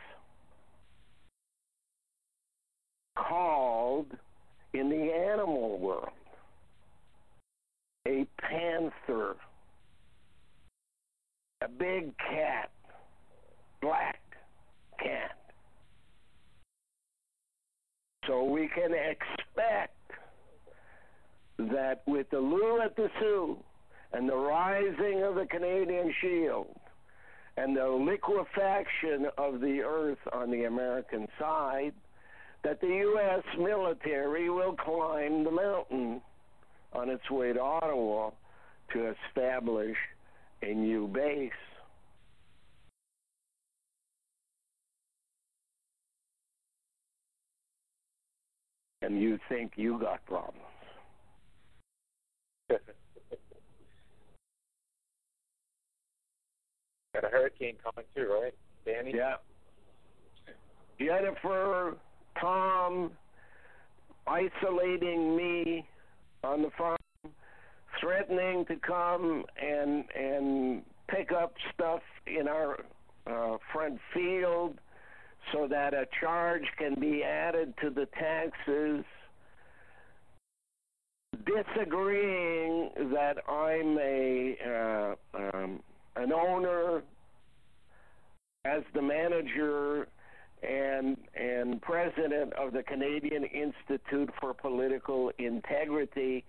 called 3.18 4.12
in 4.76 4.90
the 4.90 5.12
animal 5.12 5.80
world? 5.80 6.12
A 8.08 8.28
panther. 8.40 9.36
A 11.64 11.68
big 11.68 12.16
cat. 12.20 12.70
Black 13.82 14.20
cat. 15.00 15.36
So 18.28 18.44
we 18.44 18.70
can 18.76 18.92
expect 18.94 19.96
that 21.58 22.04
with 22.06 22.30
the 22.30 22.38
Lou 22.38 22.80
at 22.82 22.96
the 22.96 23.10
Sioux 23.20 23.58
and 24.18 24.28
the 24.28 24.36
rising 24.36 25.22
of 25.22 25.36
the 25.36 25.46
Canadian 25.46 26.12
Shield 26.20 26.76
and 27.56 27.78
the 27.78 27.88
liquefaction 27.88 29.28
of 29.38 29.62
the 29.62 29.82
earth 29.82 30.18
on 30.34 30.50
the 30.50 30.64
American 30.64 31.28
side, 31.38 31.94
that 32.64 32.82
the 32.82 32.88
U.S. 32.88 33.44
military 33.60 34.50
will 34.50 34.74
climb 34.74 35.44
the 35.44 35.52
mountain 35.52 36.20
on 36.94 37.10
its 37.10 37.30
way 37.30 37.54
to 37.54 37.62
Ottawa 37.62 38.32
to 38.94 39.14
establish 39.30 39.96
a 40.64 40.74
new 40.74 41.08
base. 41.08 41.52
And 49.04 49.22
you 49.22 49.38
think 49.48 49.74
you 49.76 50.00
got 50.00 50.26
problems. 50.26 50.64
Got 57.20 57.34
a 57.34 57.36
hurricane 57.36 57.76
coming 57.84 58.06
too, 58.16 58.28
right, 58.32 58.54
Danny? 58.86 59.12
Yeah. 59.16 59.38
Jennifer, 61.00 61.96
Tom, 62.40 63.12
isolating 64.28 65.36
me 65.36 65.88
on 66.44 66.62
the 66.62 66.70
farm, 66.78 66.98
threatening 68.00 68.66
to 68.66 68.76
come 68.76 69.46
and 69.60 70.04
and 70.16 70.84
pick 71.08 71.32
up 71.32 71.56
stuff 71.74 72.02
in 72.28 72.48
our 72.48 72.82
uh, 73.26 73.58
front 73.74 73.98
field 74.14 74.78
so 75.52 75.68
that 75.68 75.96
a 75.96 76.06
charge 76.20 76.66
can 76.78 77.00
be 77.00 77.24
added 77.24 77.74
to 77.82 77.90
the 77.90 78.06
taxes. 78.06 79.04
Disagreeing 81.46 82.92
that 83.12 83.38
I'm 83.50 83.98
a 83.98 85.16
uh, 85.34 85.58
um, 85.58 85.80
an 86.18 86.32
owner 86.34 87.04
as 88.66 88.84
the 88.94 89.02
manager 89.02 90.08
and 90.68 91.18
and 91.36 91.82
president 91.82 92.54
of 92.54 92.74
the 92.74 92.84
Canadian 92.84 93.44
Institute 93.44 94.30
for 94.40 94.54
Political 94.54 95.32
Integrity. 95.38 96.44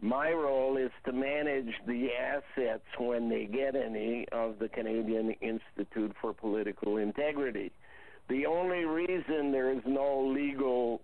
My 0.00 0.30
role 0.30 0.76
is 0.76 0.90
to 1.06 1.12
manage 1.12 1.74
the 1.86 2.08
assets 2.12 2.84
when 2.98 3.28
they 3.28 3.46
get 3.46 3.74
any 3.74 4.26
of 4.30 4.58
the 4.60 4.68
Canadian 4.68 5.32
Institute 5.40 6.14
for 6.20 6.32
Political 6.32 6.98
Integrity. 6.98 7.72
The 8.28 8.46
only 8.46 8.84
reason 8.84 9.52
there 9.52 9.72
is 9.72 9.82
no 9.86 10.20
legal 10.20 11.00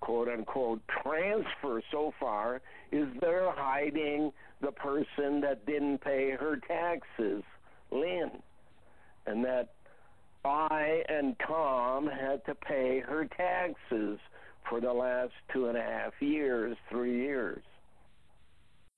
quote 0.00 0.28
unquote 0.28 0.80
transfer 1.02 1.82
so 1.90 2.12
far 2.20 2.60
is 2.92 3.06
they're 3.20 3.50
hiding 3.52 4.32
the 4.64 4.72
person 4.72 5.40
that 5.42 5.66
didn't 5.66 5.98
pay 5.98 6.30
her 6.30 6.56
taxes, 6.56 7.42
Lynn. 7.90 8.30
And 9.26 9.44
that 9.44 9.72
I 10.44 11.02
and 11.08 11.36
Tom 11.46 12.06
had 12.06 12.44
to 12.46 12.54
pay 12.54 13.00
her 13.00 13.24
taxes 13.24 14.18
for 14.68 14.80
the 14.80 14.92
last 14.92 15.32
two 15.52 15.66
and 15.68 15.76
a 15.76 15.82
half 15.82 16.12
years, 16.20 16.76
three 16.90 17.22
years, 17.22 17.62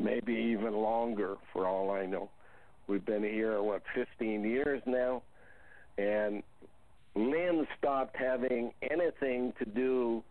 maybe 0.01 0.33
even 0.33 0.73
longer 0.75 1.37
for 1.53 1.67
all 1.67 1.91
I 1.91 2.07
know. 2.07 2.31
We've 2.89 3.05
been 3.05 3.25
here, 3.25 3.61
what, 3.63 3.83
15 3.95 4.43
years 4.45 4.83
now? 4.87 5.23
And 5.99 6.43
Lynn 7.15 7.67
stopped 7.79 8.17
having 8.17 8.73
anything 8.83 9.53
to 9.59 9.65
do 9.65 10.23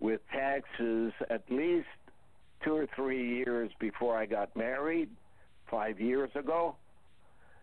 with 0.00 0.20
taxes 0.32 1.12
at 1.28 1.42
least 1.50 1.86
two 2.64 2.74
or 2.74 2.86
three 2.94 3.36
years 3.36 3.70
before 3.78 4.16
I 4.16 4.26
got 4.26 4.54
married, 4.56 5.08
five 5.70 6.00
years 6.00 6.30
ago. 6.34 6.76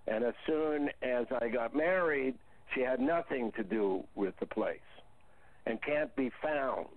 And 0.08 0.23
as 0.23 0.34
soon 0.45 0.89
as 1.01 1.25
I 1.41 1.49
got 1.49 1.75
married, 1.75 2.36
she 2.73 2.81
had 2.81 2.99
nothing 2.99 3.51
to 3.53 3.63
do 3.63 4.03
with 4.15 4.34
the 4.39 4.45
place 4.45 4.79
and 5.65 5.81
can't 5.81 6.15
be 6.15 6.31
found. 6.41 6.88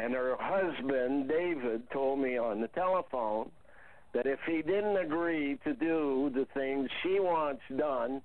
And 0.00 0.14
her 0.14 0.36
husband, 0.38 1.28
David, 1.28 1.82
told 1.92 2.18
me 2.18 2.36
on 2.36 2.60
the 2.60 2.68
telephone 2.68 3.50
that 4.12 4.26
if 4.26 4.38
he 4.46 4.62
didn't 4.62 4.96
agree 4.96 5.58
to 5.64 5.74
do 5.74 6.30
the 6.34 6.46
things 6.54 6.88
she 7.02 7.20
wants 7.20 7.62
done, 7.76 8.22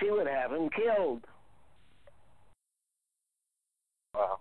she 0.00 0.10
would 0.10 0.26
have 0.26 0.52
him 0.52 0.70
killed. 0.70 1.26
Wow. 4.14 4.38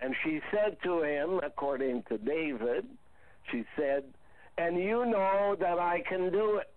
And 0.00 0.14
she 0.24 0.40
said 0.50 0.76
to 0.82 1.02
him, 1.02 1.40
according 1.42 2.02
to 2.08 2.18
David, 2.18 2.86
she 3.50 3.64
said, 3.76 4.04
and 4.58 4.76
you 4.76 5.04
know 5.06 5.56
that 5.58 5.78
I 5.78 6.02
can 6.08 6.30
do 6.30 6.58
it. 6.58 6.70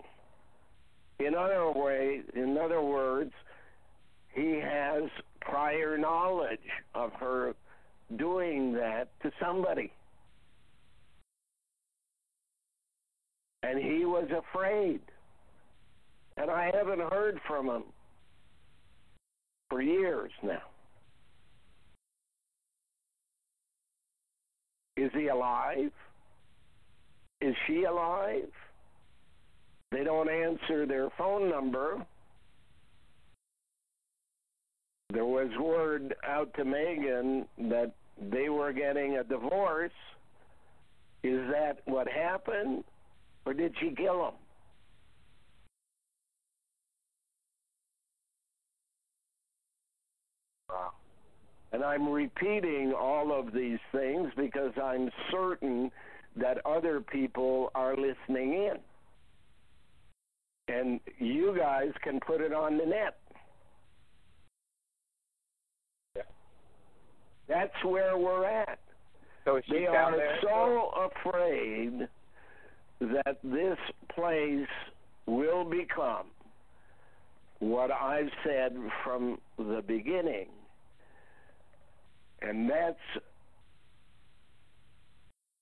In 1.19 1.35
other 1.35 1.71
way, 1.71 2.21
in 2.35 2.57
other 2.57 2.81
words, 2.81 3.33
he 4.33 4.59
has 4.59 5.03
prior 5.41 5.97
knowledge 5.97 6.59
of 6.93 7.11
her 7.13 7.55
doing 8.15 8.73
that 8.73 9.07
to 9.21 9.31
somebody. 9.39 9.91
And 13.63 13.79
he 13.79 14.05
was 14.05 14.29
afraid. 14.31 15.01
And 16.37 16.51
I 16.51 16.71
haven't 16.73 17.01
heard 17.11 17.39
from 17.47 17.67
him 17.67 17.83
for 19.69 19.81
years 19.81 20.31
now. 20.43 20.61
Is 24.97 25.11
he 25.13 25.27
alive? 25.27 25.91
Is 27.39 27.55
she 27.67 27.83
alive? 27.83 28.49
They 29.91 30.03
don't 30.03 30.29
answer 30.29 30.87
their 30.87 31.09
phone 31.17 31.49
number. 31.49 32.03
There 35.13 35.25
was 35.25 35.49
word 35.59 36.15
out 36.27 36.53
to 36.55 36.65
Megan 36.65 37.45
that 37.69 37.93
they 38.19 38.49
were 38.49 38.73
getting 38.73 39.17
a 39.17 39.23
divorce. 39.23 39.91
Is 41.23 41.39
that 41.51 41.77
what 41.85 42.07
happened? 42.07 42.83
Or 43.45 43.53
did 43.53 43.73
she 43.79 43.91
kill 43.91 44.27
him? 44.27 44.33
Wow. 50.69 50.96
And 51.71 51.83
I'm 51.83 52.07
repeating 52.09 52.93
all 52.97 53.37
of 53.37 53.53
these 53.53 53.79
things 53.91 54.31
because 54.37 54.71
I'm 54.81 55.09
certain 55.31 55.91
that 56.37 56.65
other 56.65 57.01
people 57.01 57.71
are 57.75 57.95
listening 57.95 58.53
in. 58.53 58.73
And 60.69 60.99
you 61.17 61.55
guys 61.57 61.91
can 62.03 62.19
put 62.19 62.41
it 62.41 62.53
on 62.53 62.77
the 62.77 62.85
net. 62.85 63.17
Yeah. 66.15 66.23
That's 67.47 67.83
where 67.83 68.17
we're 68.17 68.45
at. 68.45 68.79
So 69.45 69.61
They 69.69 69.85
are 69.87 70.15
there? 70.15 70.37
so 70.41 70.91
afraid 71.09 72.07
that 72.99 73.37
this 73.43 73.77
place 74.13 74.67
will 75.25 75.63
become 75.63 76.27
what 77.59 77.91
I've 77.91 78.29
said 78.43 78.75
from 79.03 79.37
the 79.57 79.81
beginning. 79.87 80.47
And 82.41 82.69
that's 82.69 82.99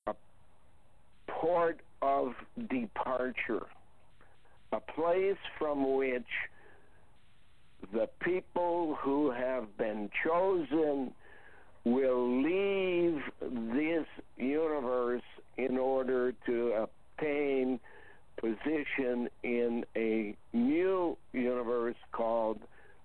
a 0.08 0.14
port 1.28 1.80
of 2.02 2.34
departure, 2.70 3.66
a 4.72 4.80
place 4.80 5.38
from 5.58 5.96
which 5.96 6.28
the 7.94 8.10
people 8.20 8.98
who 9.02 9.32
have 9.32 9.78
been 9.78 10.10
chosen 10.24 11.14
will 11.84 12.42
leave 12.42 13.22
this 13.42 14.06
universe 14.38 15.22
in 15.58 15.78
order 15.78 16.34
to 16.46 16.88
obtain 17.18 17.80
position 18.38 19.30
in 19.44 19.86
a 19.96 20.36
new 20.52 21.18
universe 21.32 21.96
called 22.12 22.60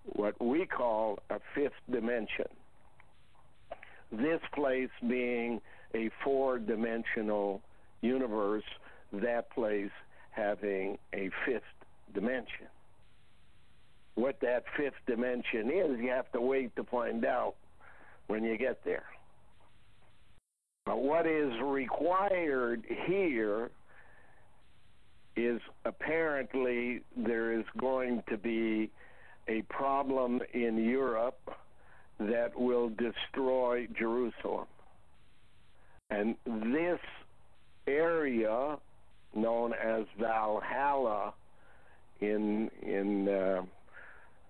what 0.05 0.41
we 0.43 0.67
call 0.67 1.19
a 1.29 1.39
fifth 1.55 1.73
dimension. 1.91 2.47
This 4.13 4.41
place 4.55 4.91
being 5.09 5.61
a 5.95 6.11
four 6.25 6.59
dimensional 6.59 7.61
universe, 8.01 8.65
that 9.13 9.51
place 9.51 9.91
having 10.31 10.99
a 11.13 11.31
fifth 11.45 11.63
dimension. 12.15 12.67
What 14.15 14.41
that 14.41 14.65
fifth 14.77 14.95
dimension 15.07 15.71
is, 15.71 15.99
you 16.01 16.11
have 16.11 16.31
to 16.33 16.41
wait 16.41 16.75
to 16.77 16.85
find 16.85 17.25
out 17.25 17.55
when 18.27 18.45
you 18.45 18.57
get 18.59 18.85
there. 18.85 19.05
But 20.87 21.03
what 21.03 21.27
is 21.27 21.53
required 21.63 22.85
here 23.07 23.71
is 25.37 25.61
apparently 25.85 27.03
there 27.17 27.59
is 27.59 27.65
going 27.79 28.23
to 28.29 28.37
be 28.37 28.91
a 29.49 29.63
problem 29.63 30.41
in 30.53 30.77
Europe 30.77 31.39
that 32.21 32.59
will 32.59 32.91
destroy 32.91 33.87
Jerusalem. 33.99 34.67
And 36.11 36.37
this 36.45 37.01
area, 37.87 38.77
known 39.35 39.73
as 39.73 40.05
Valhalla 40.19 41.33
in 42.21 42.71
in 42.83 43.29
uh, 43.29 43.63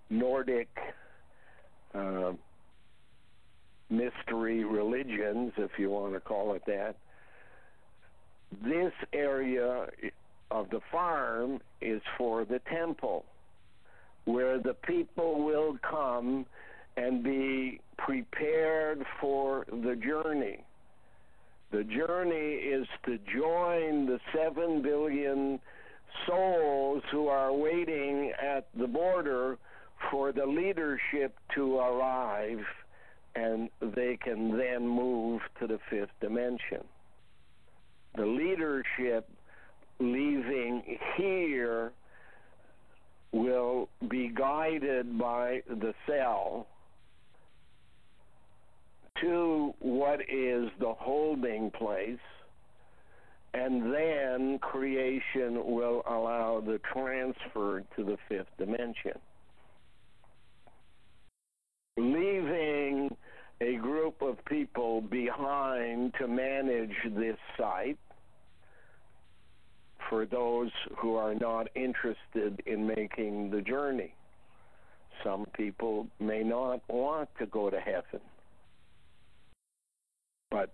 Nordic 0.09 0.69
uh, 1.95 2.33
mystery 3.89 4.65
religions, 4.65 5.53
if 5.57 5.71
you 5.79 5.91
want 5.91 6.15
to 6.15 6.21
call 6.21 6.55
it 6.55 6.63
that, 6.67 6.97
this 8.65 8.93
area 9.13 9.87
of 10.51 10.71
the 10.71 10.81
farm 10.91 11.61
is 11.81 12.03
for 12.19 12.45
the 12.45 12.61
temple, 12.71 13.25
where 14.25 14.59
the 14.59 14.75
people 14.75 15.45
will 15.45 15.79
come 15.89 16.47
and 16.97 17.23
be 17.23 17.81
prepared 17.99 19.05
for 19.21 19.67
the 19.71 19.97
journey. 19.97 20.65
The 21.71 21.85
journey 21.85 22.55
is 22.55 22.87
to 23.07 23.19
join 23.33 24.07
the 24.07 24.19
seven 24.35 24.83
billion 24.83 25.61
souls 26.27 27.03
who 27.11 27.29
are 27.29 27.53
waiting 27.53 28.33
at 28.41 28.67
the 28.77 28.89
border 28.89 29.57
for 30.11 30.33
the 30.33 30.47
leadership 30.47 31.37
to 31.55 31.79
arrive 31.79 32.65
and 33.37 33.69
they 33.81 34.17
can 34.17 34.57
then 34.59 34.87
move 34.87 35.41
to 35.61 35.67
the 35.67 35.79
fifth 35.89 36.11
dimension. 36.21 36.83
The 38.17 38.27
leadership 38.27 39.31
leaving 40.01 40.99
here 41.17 41.93
will 43.33 43.89
be 44.09 44.29
guided 44.35 45.17
by 45.17 45.63
the 45.69 45.95
cell 46.09 46.67
to 49.21 49.75
what 49.81 50.21
is 50.23 50.71
the 50.79 50.95
holding 50.99 51.71
place, 51.71 52.19
and 53.55 53.93
then 53.93 54.59
creation 54.61 55.65
will 55.65 56.03
allow 56.09 56.63
the 56.65 56.81
transfer 56.93 57.83
to 57.97 58.05
the 58.05 58.17
fifth 58.29 58.51
dimension. 58.59 59.19
Leaving 61.97 63.15
a 63.61 63.77
group 63.77 64.23
of 64.23 64.43
people 64.47 65.01
behind 65.01 66.15
to 66.19 66.27
manage 66.27 66.95
this 67.15 67.37
site 67.59 67.99
for 70.09 70.25
those 70.27 70.71
who 70.97 71.17
are 71.17 71.35
not 71.35 71.69
interested 71.75 72.63
in 72.67 72.87
making 72.87 73.51
the 73.51 73.61
journey. 73.61 74.15
Some 75.23 75.47
people 75.55 76.07
may 76.19 76.43
not 76.43 76.81
want 76.89 77.29
to 77.39 77.47
go 77.47 77.69
to 77.69 77.79
heaven. 77.79 78.21
But 80.51 80.71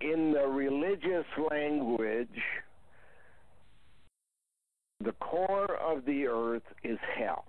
in 0.00 0.32
the 0.32 0.46
religious 0.46 1.26
language, 1.50 2.28
the 5.00 5.12
core 5.12 5.76
of 5.76 6.04
the 6.06 6.26
earth 6.26 6.62
is 6.82 6.98
hell. 7.16 7.44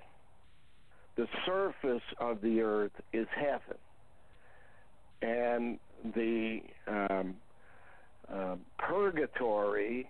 The 1.15 1.27
surface 1.45 2.03
of 2.19 2.41
the 2.41 2.61
earth 2.61 2.91
is 3.13 3.27
heaven. 3.35 3.77
And 5.21 5.79
the 6.13 6.59
um, 6.87 7.35
uh, 8.31 8.55
purgatory, 8.77 10.09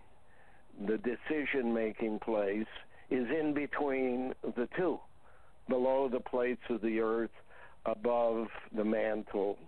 the 0.88 0.98
decision 0.98 1.74
making 1.74 2.20
place, 2.20 2.66
is 3.12 3.28
in 3.30 3.54
between 3.54 4.34
the 4.44 4.68
two, 4.76 5.00
below 5.70 6.10
the 6.12 6.20
plates 6.20 6.64
of 6.70 6.82
the 6.82 7.00
earth, 7.00 7.30
above 7.86 8.48
the 8.76 8.84
mantle 8.84 9.60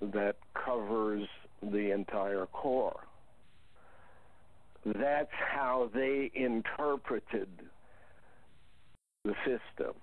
that 0.00 0.36
covers 0.54 1.26
the 1.62 1.92
entire 1.92 2.46
core. 2.46 3.00
That's 4.84 5.32
how 5.52 5.90
they 5.94 6.30
interpreted 6.34 7.48
the 9.24 9.34
system. 9.44 9.94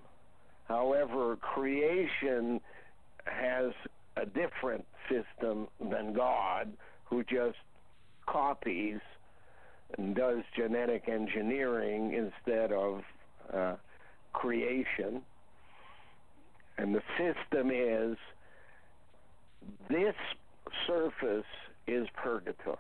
However, 0.68 1.36
creation 1.36 2.60
has 3.26 3.74
a 4.18 4.26
different 4.26 4.86
system 5.10 5.68
than 5.80 6.14
God, 6.14 6.72
who 7.06 7.24
just 7.24 7.58
copies 8.26 9.00
and 9.98 10.16
does 10.16 10.40
genetic 10.56 11.08
engineering 11.08 12.14
instead 12.14 12.72
of 12.72 13.02
uh, 13.54 13.76
creation. 14.34 15.22
And 16.78 16.96
the 16.96 17.04
system 17.18 17.70
is 17.70 18.18
this 19.90 20.16
surface 20.88 21.46
is 21.88 22.08
purgatory. 22.16 22.78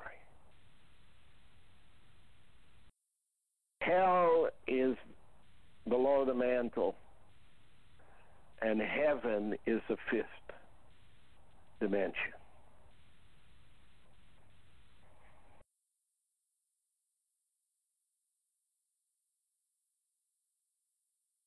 Hell 3.81 4.49
is 4.67 4.95
below 5.87 6.23
the 6.25 6.33
mantle, 6.33 6.95
and 8.61 8.79
heaven 8.79 9.55
is 9.65 9.81
the 9.89 9.97
fifth 10.09 10.25
dimension. 11.79 12.13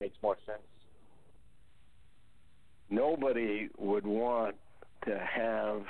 Makes 0.01 0.17
more 0.23 0.37
sense. 0.45 0.59
Nobody 2.91 3.69
would 3.79 4.05
want 4.05 4.57
to 5.07 5.19
have 5.19 5.83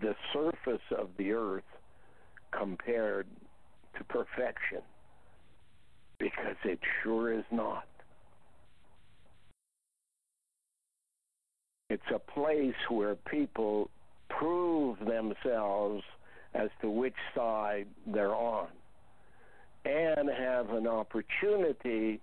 the 0.00 0.14
surface 0.32 0.82
of 0.96 1.08
the 1.16 1.32
earth 1.32 1.64
compared 2.50 3.26
to 3.96 4.04
perfection 4.04 4.82
because 6.18 6.56
it 6.64 6.78
sure 7.02 7.32
is 7.32 7.44
not. 7.50 7.86
It's 11.90 12.02
a 12.14 12.18
place 12.18 12.74
where 12.90 13.14
people 13.14 13.88
prove 14.28 14.98
themselves 14.98 16.02
as 16.54 16.68
to 16.82 16.90
which 16.90 17.14
side 17.34 17.86
they're 18.06 18.34
on 18.34 18.68
and 19.84 20.28
have 20.28 20.70
an 20.70 20.86
opportunity 20.86 22.20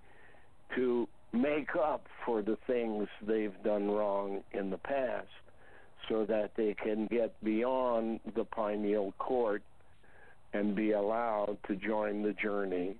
to 0.75 1.07
make 1.33 1.75
up 1.75 2.05
for 2.25 2.41
the 2.41 2.57
things 2.67 3.07
they've 3.25 3.55
done 3.63 3.89
wrong 3.89 4.43
in 4.53 4.69
the 4.69 4.77
past 4.77 5.27
so 6.09 6.25
that 6.25 6.51
they 6.55 6.73
can 6.73 7.07
get 7.07 7.33
beyond 7.43 8.19
the 8.35 8.43
pineal 8.43 9.13
court 9.17 9.63
and 10.53 10.75
be 10.75 10.91
allowed 10.91 11.57
to 11.67 11.75
join 11.75 12.21
the 12.21 12.33
journey 12.33 12.95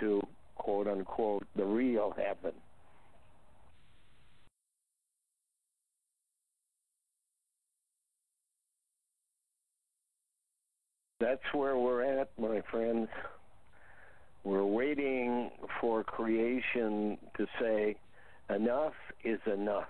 to 0.00 0.20
quote 0.56 0.86
unquote 0.86 1.46
the 1.56 1.64
real 1.64 2.14
heaven. 2.16 2.52
That's 11.20 11.54
where 11.54 11.78
we're 11.78 12.02
at, 12.02 12.30
my 12.36 12.62
friends. 12.68 13.08
We're 14.42 14.64
waiting 14.64 15.52
for 15.80 16.02
creation 16.02 17.16
to 17.36 17.46
say, 17.60 17.94
enough 18.52 18.94
is 19.22 19.38
enough. 19.46 19.84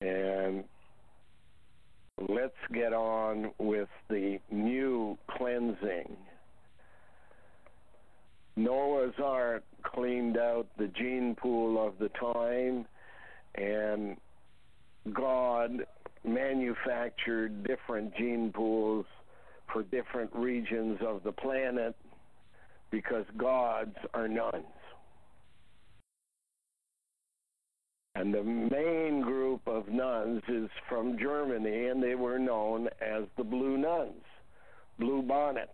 And 0.00 0.64
let's 2.28 2.54
get 2.72 2.92
on 2.92 3.52
with 3.58 3.88
the 4.08 4.38
new 4.50 5.18
cleansing. 5.28 6.16
Noah's 8.56 9.14
Ark 9.22 9.62
cleaned 9.82 10.36
out 10.36 10.66
the 10.78 10.88
gene 10.88 11.34
pool 11.34 11.84
of 11.84 11.98
the 11.98 12.08
time, 12.10 12.86
and 13.54 14.16
God 15.12 15.86
manufactured 16.24 17.64
different 17.64 18.14
gene 18.16 18.52
pools 18.52 19.06
for 19.72 19.82
different 19.84 20.30
regions 20.34 20.98
of 21.06 21.22
the 21.22 21.32
planet 21.32 21.94
because 22.90 23.24
gods 23.36 23.96
are 24.12 24.28
nuns. 24.28 24.64
And 28.20 28.34
the 28.34 28.44
main 28.44 29.22
group 29.22 29.62
of 29.66 29.88
nuns 29.88 30.42
is 30.46 30.68
from 30.90 31.16
Germany, 31.16 31.86
and 31.86 32.02
they 32.02 32.14
were 32.14 32.38
known 32.38 32.88
as 33.00 33.22
the 33.38 33.44
Blue 33.44 33.78
Nuns, 33.78 34.22
Blue 34.98 35.22
Bonnets. 35.22 35.70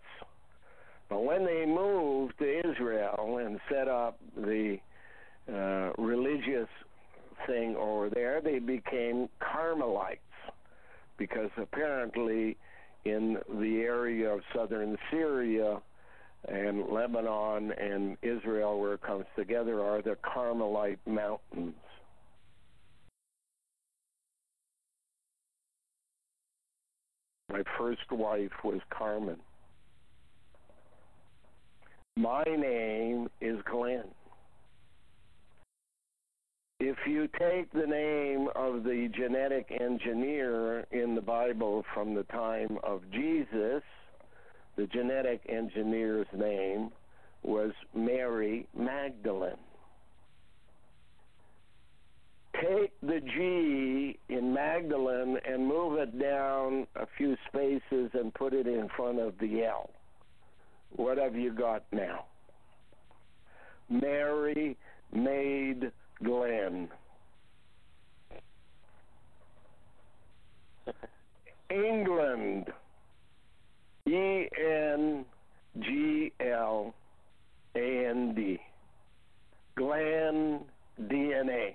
But 1.09 1.25
when 1.25 1.45
they 1.45 1.65
moved 1.65 2.35
to 2.39 2.69
Israel 2.71 3.39
and 3.45 3.59
set 3.69 3.89
up 3.89 4.17
the 4.37 4.77
uh, 5.53 5.91
religious 5.97 6.69
thing 7.47 7.75
over 7.75 8.09
there, 8.09 8.39
they 8.39 8.59
became 8.59 9.27
Carmelites 9.41 10.21
because 11.17 11.49
apparently 11.57 12.55
in 13.03 13.39
the 13.59 13.81
area 13.81 14.29
of 14.29 14.39
southern 14.55 14.97
Syria 15.11 15.81
and 16.47 16.87
Lebanon 16.87 17.73
and 17.73 18.15
Israel, 18.21 18.79
where 18.79 18.93
it 18.93 19.01
comes 19.01 19.25
together, 19.35 19.83
are 19.83 20.01
the 20.01 20.15
Carmelite 20.23 21.05
Mountains. 21.05 21.75
My 27.49 27.63
first 27.77 28.11
wife 28.11 28.51
was 28.63 28.81
Carmen. 28.89 29.37
My 32.17 32.43
name 32.43 33.29
is 33.39 33.57
Glenn. 33.71 34.03
If 36.81 36.97
you 37.07 37.29
take 37.39 37.71
the 37.71 37.87
name 37.87 38.49
of 38.53 38.83
the 38.83 39.09
genetic 39.15 39.71
engineer 39.79 40.85
in 40.91 41.15
the 41.15 41.21
Bible 41.21 41.85
from 41.93 42.13
the 42.13 42.23
time 42.23 42.79
of 42.83 43.01
Jesus, 43.11 43.81
the 44.75 44.85
genetic 44.87 45.41
engineer's 45.47 46.27
name 46.35 46.91
was 47.43 47.71
Mary 47.95 48.67
Magdalene. 48.77 49.53
Take 52.61 52.91
the 53.01 53.19
G 53.19 54.17
in 54.29 54.53
Magdalene 54.53 55.37
and 55.47 55.67
move 55.67 55.99
it 55.99 56.19
down 56.19 56.87
a 56.95 57.05
few 57.17 57.35
spaces 57.47 58.09
and 58.13 58.33
put 58.33 58.53
it 58.53 58.65
in 58.65 58.89
front 58.95 59.19
of 59.19 59.37
the 59.39 59.63
L. 59.63 59.91
What 60.95 61.17
have 61.17 61.35
you 61.35 61.53
got 61.53 61.83
now? 61.91 62.25
Mary 63.89 64.75
made 65.13 65.91
Glenn. 66.23 66.89
England. 71.69 72.67
E 74.07 74.47
N 74.57 75.25
G 75.79 76.31
L 76.39 76.93
A 77.75 78.05
N 78.07 78.33
D. 78.35 78.59
Gland 79.75 80.61
DNA. 81.01 81.73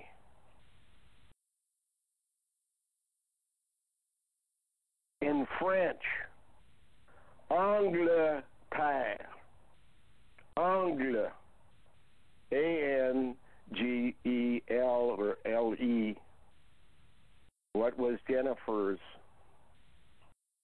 In 5.21 5.47
French, 5.61 6.03
Angleterre. 7.51 8.43
Angle. 10.57 11.29
A 12.53 13.11
N 13.11 13.35
G 13.73 14.15
E 14.25 14.63
L 14.71 15.17
or 15.19 15.39
L 15.47 15.75
E. 15.75 16.17
What 17.75 17.99
was 17.99 18.19
Jennifer's 18.29 18.99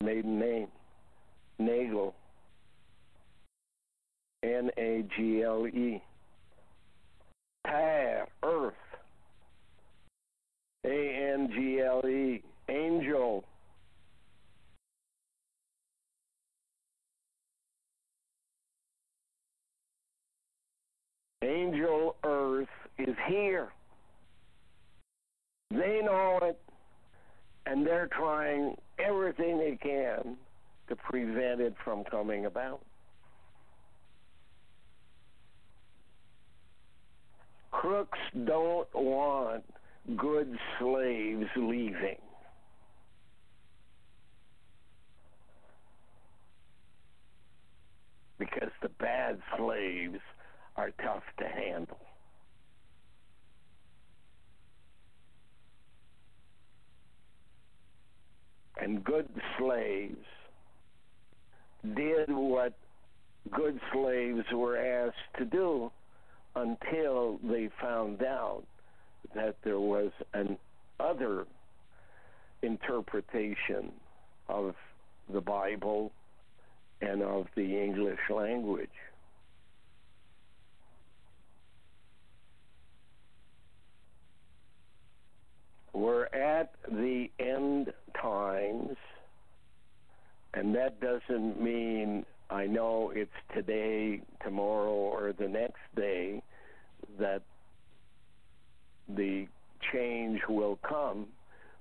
maiden 0.03 0.39
name? 0.39 0.69
Nagle. 1.59 2.15
N 4.43 4.71
A 4.77 5.05
G 5.17 5.43
L 5.43 5.67
E. 5.67 6.03
Terre, 7.67 8.27
earth. 8.43 8.75
A 10.85 11.33
N 11.35 11.51
G 11.55 11.81
L 11.81 12.07
E. 12.07 12.43
Angel. 12.69 13.45
Angel 21.43 22.17
Earth 22.25 22.69
is 22.99 23.17
here. 23.29 23.69
They 25.71 26.01
know 26.05 26.39
it, 26.43 26.61
and 27.67 27.87
they're 27.99 28.07
trying 28.07 28.77
everything 29.01 29.59
they 29.59 29.77
can 29.83 30.37
to 30.89 30.95
prevent 30.95 31.61
it 31.61 31.75
from 31.85 32.05
coming 32.05 32.47
about. 32.47 32.81
Crooks 37.73 38.21
don't 38.47 38.87
want 38.95 39.65
good 40.17 40.57
slaves 40.79 41.47
leaving. 41.57 42.19
Because 48.39 48.71
the 48.81 48.91
bad 48.91 49.41
slaves 49.57 50.21
are 50.77 50.93
tough 51.03 51.25
to 51.41 51.49
handle. 51.49 51.99
And 58.81 59.03
good 59.05 59.29
slaves 59.59 60.17
did 61.95 62.29
what 62.29 62.75
good 63.51 63.81
slaves 63.93 64.45
were 64.53 64.77
asked 64.77 65.17
to 65.39 65.45
do 65.45 65.91
until 66.55 67.39
they 67.43 67.71
found 67.81 68.23
out 68.23 68.65
that 69.35 69.57
there 69.65 69.81
was 69.81 70.11
an 70.35 70.57
other 71.01 71.47
interpretation 72.63 73.93
of 74.49 74.75
the 75.33 75.41
Bible 75.41 76.13
and 77.01 77.23
of 77.23 77.47
the 77.55 77.81
English 77.81 78.19
language. 78.31 78.89
We're 85.99 86.27
at 86.27 86.75
the 86.89 87.29
end 87.41 87.93
times, 88.23 88.97
and 90.55 90.73
that 90.77 91.01
doesn't 91.01 91.61
mean 91.61 92.25
I 92.49 92.67
know 92.67 93.13
it's 93.13 93.33
today, 93.53 94.21
tomorrow, 94.45 94.93
or 94.93 95.33
the 95.37 95.49
next 95.49 95.81
day 95.97 96.41
that 97.19 97.43
the 99.09 99.49
change 99.93 100.41
will 100.49 100.79
come, 100.89 101.27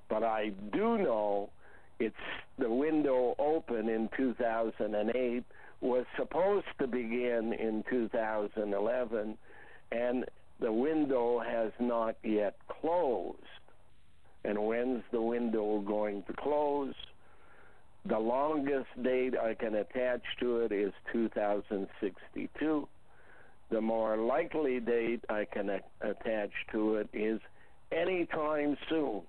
but 0.09 0.23
I 0.23 0.49
do 0.73 0.97
know 0.97 1.51
it's 1.99 2.15
the 2.57 2.71
window 2.71 3.35
open 3.37 3.87
in 3.87 4.09
2008 4.17 5.43
was 5.81 6.05
supposed 6.17 6.65
to 6.79 6.87
begin 6.87 7.53
in 7.53 7.83
2011 7.87 9.37
and 9.91 10.25
the 10.59 10.71
window 10.71 11.37
has 11.37 11.71
not 11.79 12.15
yet 12.23 12.55
closed. 12.67 13.37
And 14.47 14.65
when's 14.65 15.03
the 15.11 15.21
window 15.21 15.79
going 15.79 16.23
to 16.23 16.33
close? 16.33 16.93
The 18.05 18.17
longest 18.17 18.87
date 19.03 19.33
I 19.37 19.53
can 19.53 19.75
attach 19.75 20.21
to 20.39 20.61
it 20.61 20.71
is 20.71 20.93
2062. 21.11 22.87
The 23.69 23.81
more 23.81 24.15
likely 24.15 24.79
date 24.79 25.25
I 25.27 25.43
can 25.43 25.69
a- 25.69 25.81
attach 25.99 26.51
to 26.71 26.95
it 26.95 27.09
is 27.11 27.41
anytime 27.91 28.77
soon. 28.87 29.23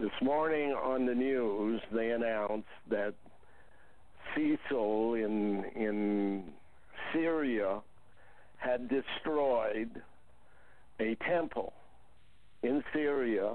This 0.00 0.10
morning 0.20 0.72
on 0.72 1.06
the 1.06 1.14
news, 1.14 1.80
they 1.92 2.10
announced 2.10 2.66
that 2.90 3.14
Cecil 4.34 5.14
in 5.14 5.64
in 5.76 6.42
Syria 7.12 7.82
had 8.56 8.88
destroyed 8.88 10.02
a 10.98 11.14
temple 11.24 11.72
in 12.66 12.82
Syria 12.92 13.54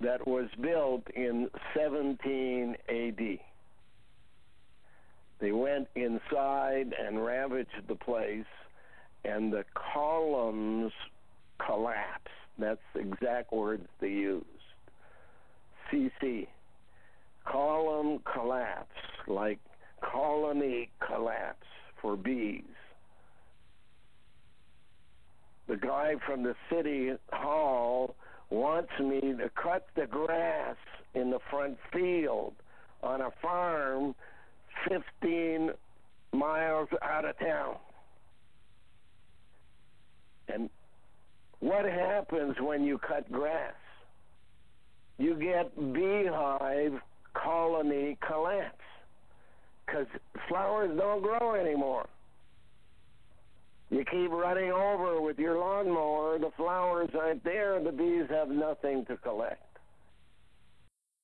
that 0.00 0.26
was 0.26 0.46
built 0.60 1.02
in 1.14 1.50
17 1.74 2.76
AD. 2.88 3.38
They 5.40 5.52
went 5.52 5.88
inside 5.94 6.94
and 6.98 7.24
ravaged 7.24 7.88
the 7.88 7.96
place, 7.96 8.44
and 9.24 9.52
the 9.52 9.64
columns 9.74 10.92
collapsed. 11.64 12.28
That's 12.58 12.80
the 12.94 13.00
exact 13.00 13.52
words 13.52 13.86
they 14.00 14.08
used. 14.08 14.46
CC. 15.90 16.46
Column 17.44 18.20
collapse, 18.32 18.88
like 19.26 19.58
colony 20.00 20.90
collapse 21.06 21.66
for 22.00 22.16
bees. 22.16 22.62
The 25.68 25.76
guy 25.76 26.14
from 26.24 26.42
the 26.42 26.54
city 26.70 27.10
hall 27.32 28.14
wants 28.50 28.90
me 29.00 29.20
to 29.20 29.50
cut 29.60 29.86
the 29.96 30.06
grass 30.06 30.76
in 31.14 31.30
the 31.30 31.40
front 31.50 31.76
field 31.92 32.54
on 33.02 33.20
a 33.20 33.30
farm 33.42 34.14
15 34.88 35.70
miles 36.32 36.88
out 37.02 37.24
of 37.24 37.38
town. 37.38 37.76
And 40.48 40.70
what 41.60 41.84
happens 41.84 42.56
when 42.60 42.84
you 42.84 42.98
cut 42.98 43.30
grass? 43.32 43.74
You 45.18 45.34
get 45.34 45.74
beehive 45.92 47.00
colony 47.34 48.16
collapse 48.26 48.76
because 49.84 50.06
flowers 50.48 50.96
don't 50.96 51.22
grow 51.22 51.54
anymore. 51.54 52.06
You 53.90 54.04
keep 54.04 54.30
running 54.30 54.72
over 54.72 55.20
with 55.20 55.38
your 55.38 55.58
lawnmower, 55.58 56.38
the 56.38 56.50
flowers 56.56 57.10
aren't 57.18 57.44
there, 57.44 57.82
the 57.82 57.92
bees 57.92 58.26
have 58.30 58.48
nothing 58.48 59.04
to 59.06 59.16
collect. 59.18 59.62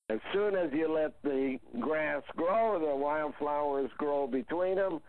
As 0.09 0.21
soon 0.33 0.55
as 0.55 0.71
you 0.73 0.93
let 0.93 1.21
the 1.23 1.59
grass 1.81 2.23
grow, 2.37 2.79
the 2.79 2.95
wildflowers 2.95 3.91
grow 3.99 4.27
between 4.27 4.77
them, 4.77 5.01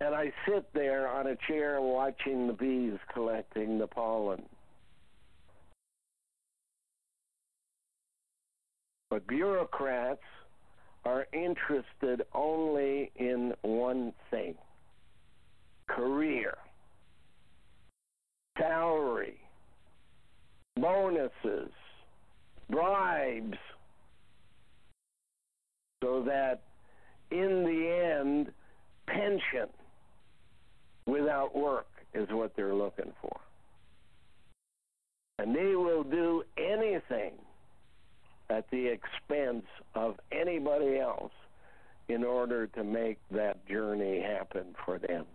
and 0.00 0.14
I 0.14 0.32
sit 0.46 0.66
there 0.74 1.08
on 1.08 1.28
a 1.28 1.36
chair 1.46 1.80
watching 1.80 2.46
the 2.46 2.52
bees 2.52 2.98
collecting 3.12 3.78
the 3.78 3.86
pollen. 3.86 4.42
But 9.10 9.26
bureaucrats 9.26 10.20
are 11.04 11.26
interested 11.32 12.22
only 12.34 13.10
in 13.16 13.54
one 13.62 14.12
thing 14.30 14.56
career, 15.88 16.58
salary, 18.58 19.38
bonuses, 20.76 21.70
bribes, 22.70 23.58
so 26.02 26.22
that 26.22 26.62
in 27.30 27.64
the 27.64 28.16
end, 28.18 28.52
pension 29.06 29.68
without 31.06 31.56
work 31.56 31.86
is 32.14 32.28
what 32.30 32.54
they're 32.56 32.74
looking 32.74 33.12
for. 33.20 33.40
And 35.38 35.54
they 35.54 35.76
will 35.76 36.02
do 36.02 36.42
anything 36.56 37.32
at 38.50 38.68
the 38.70 38.86
expense 38.86 39.66
of 39.94 40.16
anybody 40.32 40.98
else 40.98 41.32
in 42.08 42.24
order 42.24 42.66
to 42.66 42.82
make 42.82 43.18
that 43.30 43.66
journey 43.68 44.20
happen 44.20 44.74
for 44.84 44.98
them. 44.98 45.26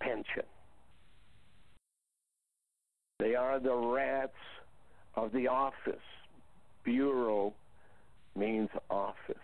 Pension. 0.00 0.44
They 3.22 3.36
are 3.36 3.60
the 3.60 3.76
rats 3.76 4.32
of 5.14 5.30
the 5.30 5.46
office. 5.46 5.94
Bureau 6.82 7.54
means 8.34 8.68
office 8.90 9.36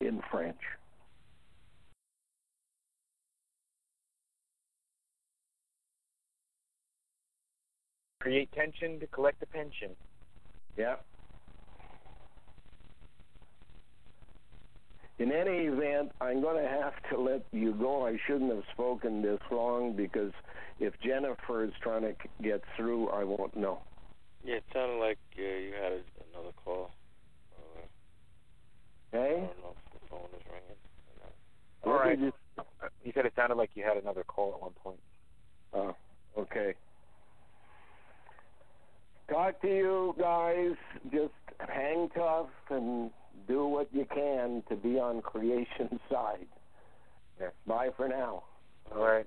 in 0.00 0.22
French. 0.30 0.56
Create 8.22 8.50
tension 8.52 8.98
to 9.00 9.06
collect 9.08 9.42
a 9.42 9.46
pension. 9.46 9.90
Yeah. 10.78 10.96
In 15.18 15.32
any 15.32 15.66
event, 15.66 16.12
I'm 16.22 16.40
going 16.40 16.62
to 16.62 16.68
have 16.70 16.94
to 17.10 17.20
let 17.20 17.44
you 17.52 17.74
go. 17.74 18.06
I 18.06 18.16
shouldn't 18.26 18.54
have 18.54 18.64
spoken 18.72 19.20
this 19.20 19.40
long 19.50 19.94
because 19.94 20.32
is 21.48 21.72
trying 21.82 22.02
to 22.02 22.14
get 22.42 22.62
through, 22.76 23.08
I 23.08 23.24
won't 23.24 23.56
know. 23.56 23.80
Yeah, 24.44 24.56
it 24.56 24.64
sounded 24.72 24.98
like 24.98 25.18
uh, 25.38 25.42
you 25.42 25.72
had 25.72 25.92
a, 25.92 26.00
another 26.32 26.52
call. 26.64 26.90
Uh, 27.56 27.80
I 27.80 29.16
Hey? 29.16 29.30
don't 29.30 29.58
know 29.62 29.74
if 29.76 30.00
the 30.00 30.08
phone 30.08 30.20
is 30.36 30.42
ringing. 30.46 30.76
All 31.84 31.92
What 31.92 32.00
right. 32.04 32.18
did 32.20 32.26
you- 32.26 32.64
You 33.04 33.12
said 33.14 33.24
it 33.26 33.32
sounded 33.36 33.54
like 33.56 33.70
you 33.74 33.82
had 33.84 33.96
another 33.96 34.24
call 34.24 34.54
at 34.54 34.60
one 34.60 34.72
point. 34.82 35.00
Oh, 35.72 35.94
okay. 36.38 36.74
Talk 39.30 39.60
to 39.62 39.68
you 39.68 40.14
guys. 40.18 40.72
Just 41.12 41.32
hang 41.60 42.08
tough 42.14 42.48
and 42.70 43.10
do 43.46 43.66
what 43.66 43.88
you 43.92 44.04
can 44.12 44.62
to 44.68 44.76
be 44.76 44.98
on 44.98 45.22
creation 45.22 45.98
side. 46.10 46.46
Yeah. 47.40 47.48
Bye 47.66 47.90
for 47.96 48.08
now. 48.08 48.44
All 48.94 49.02
right. 49.04 49.26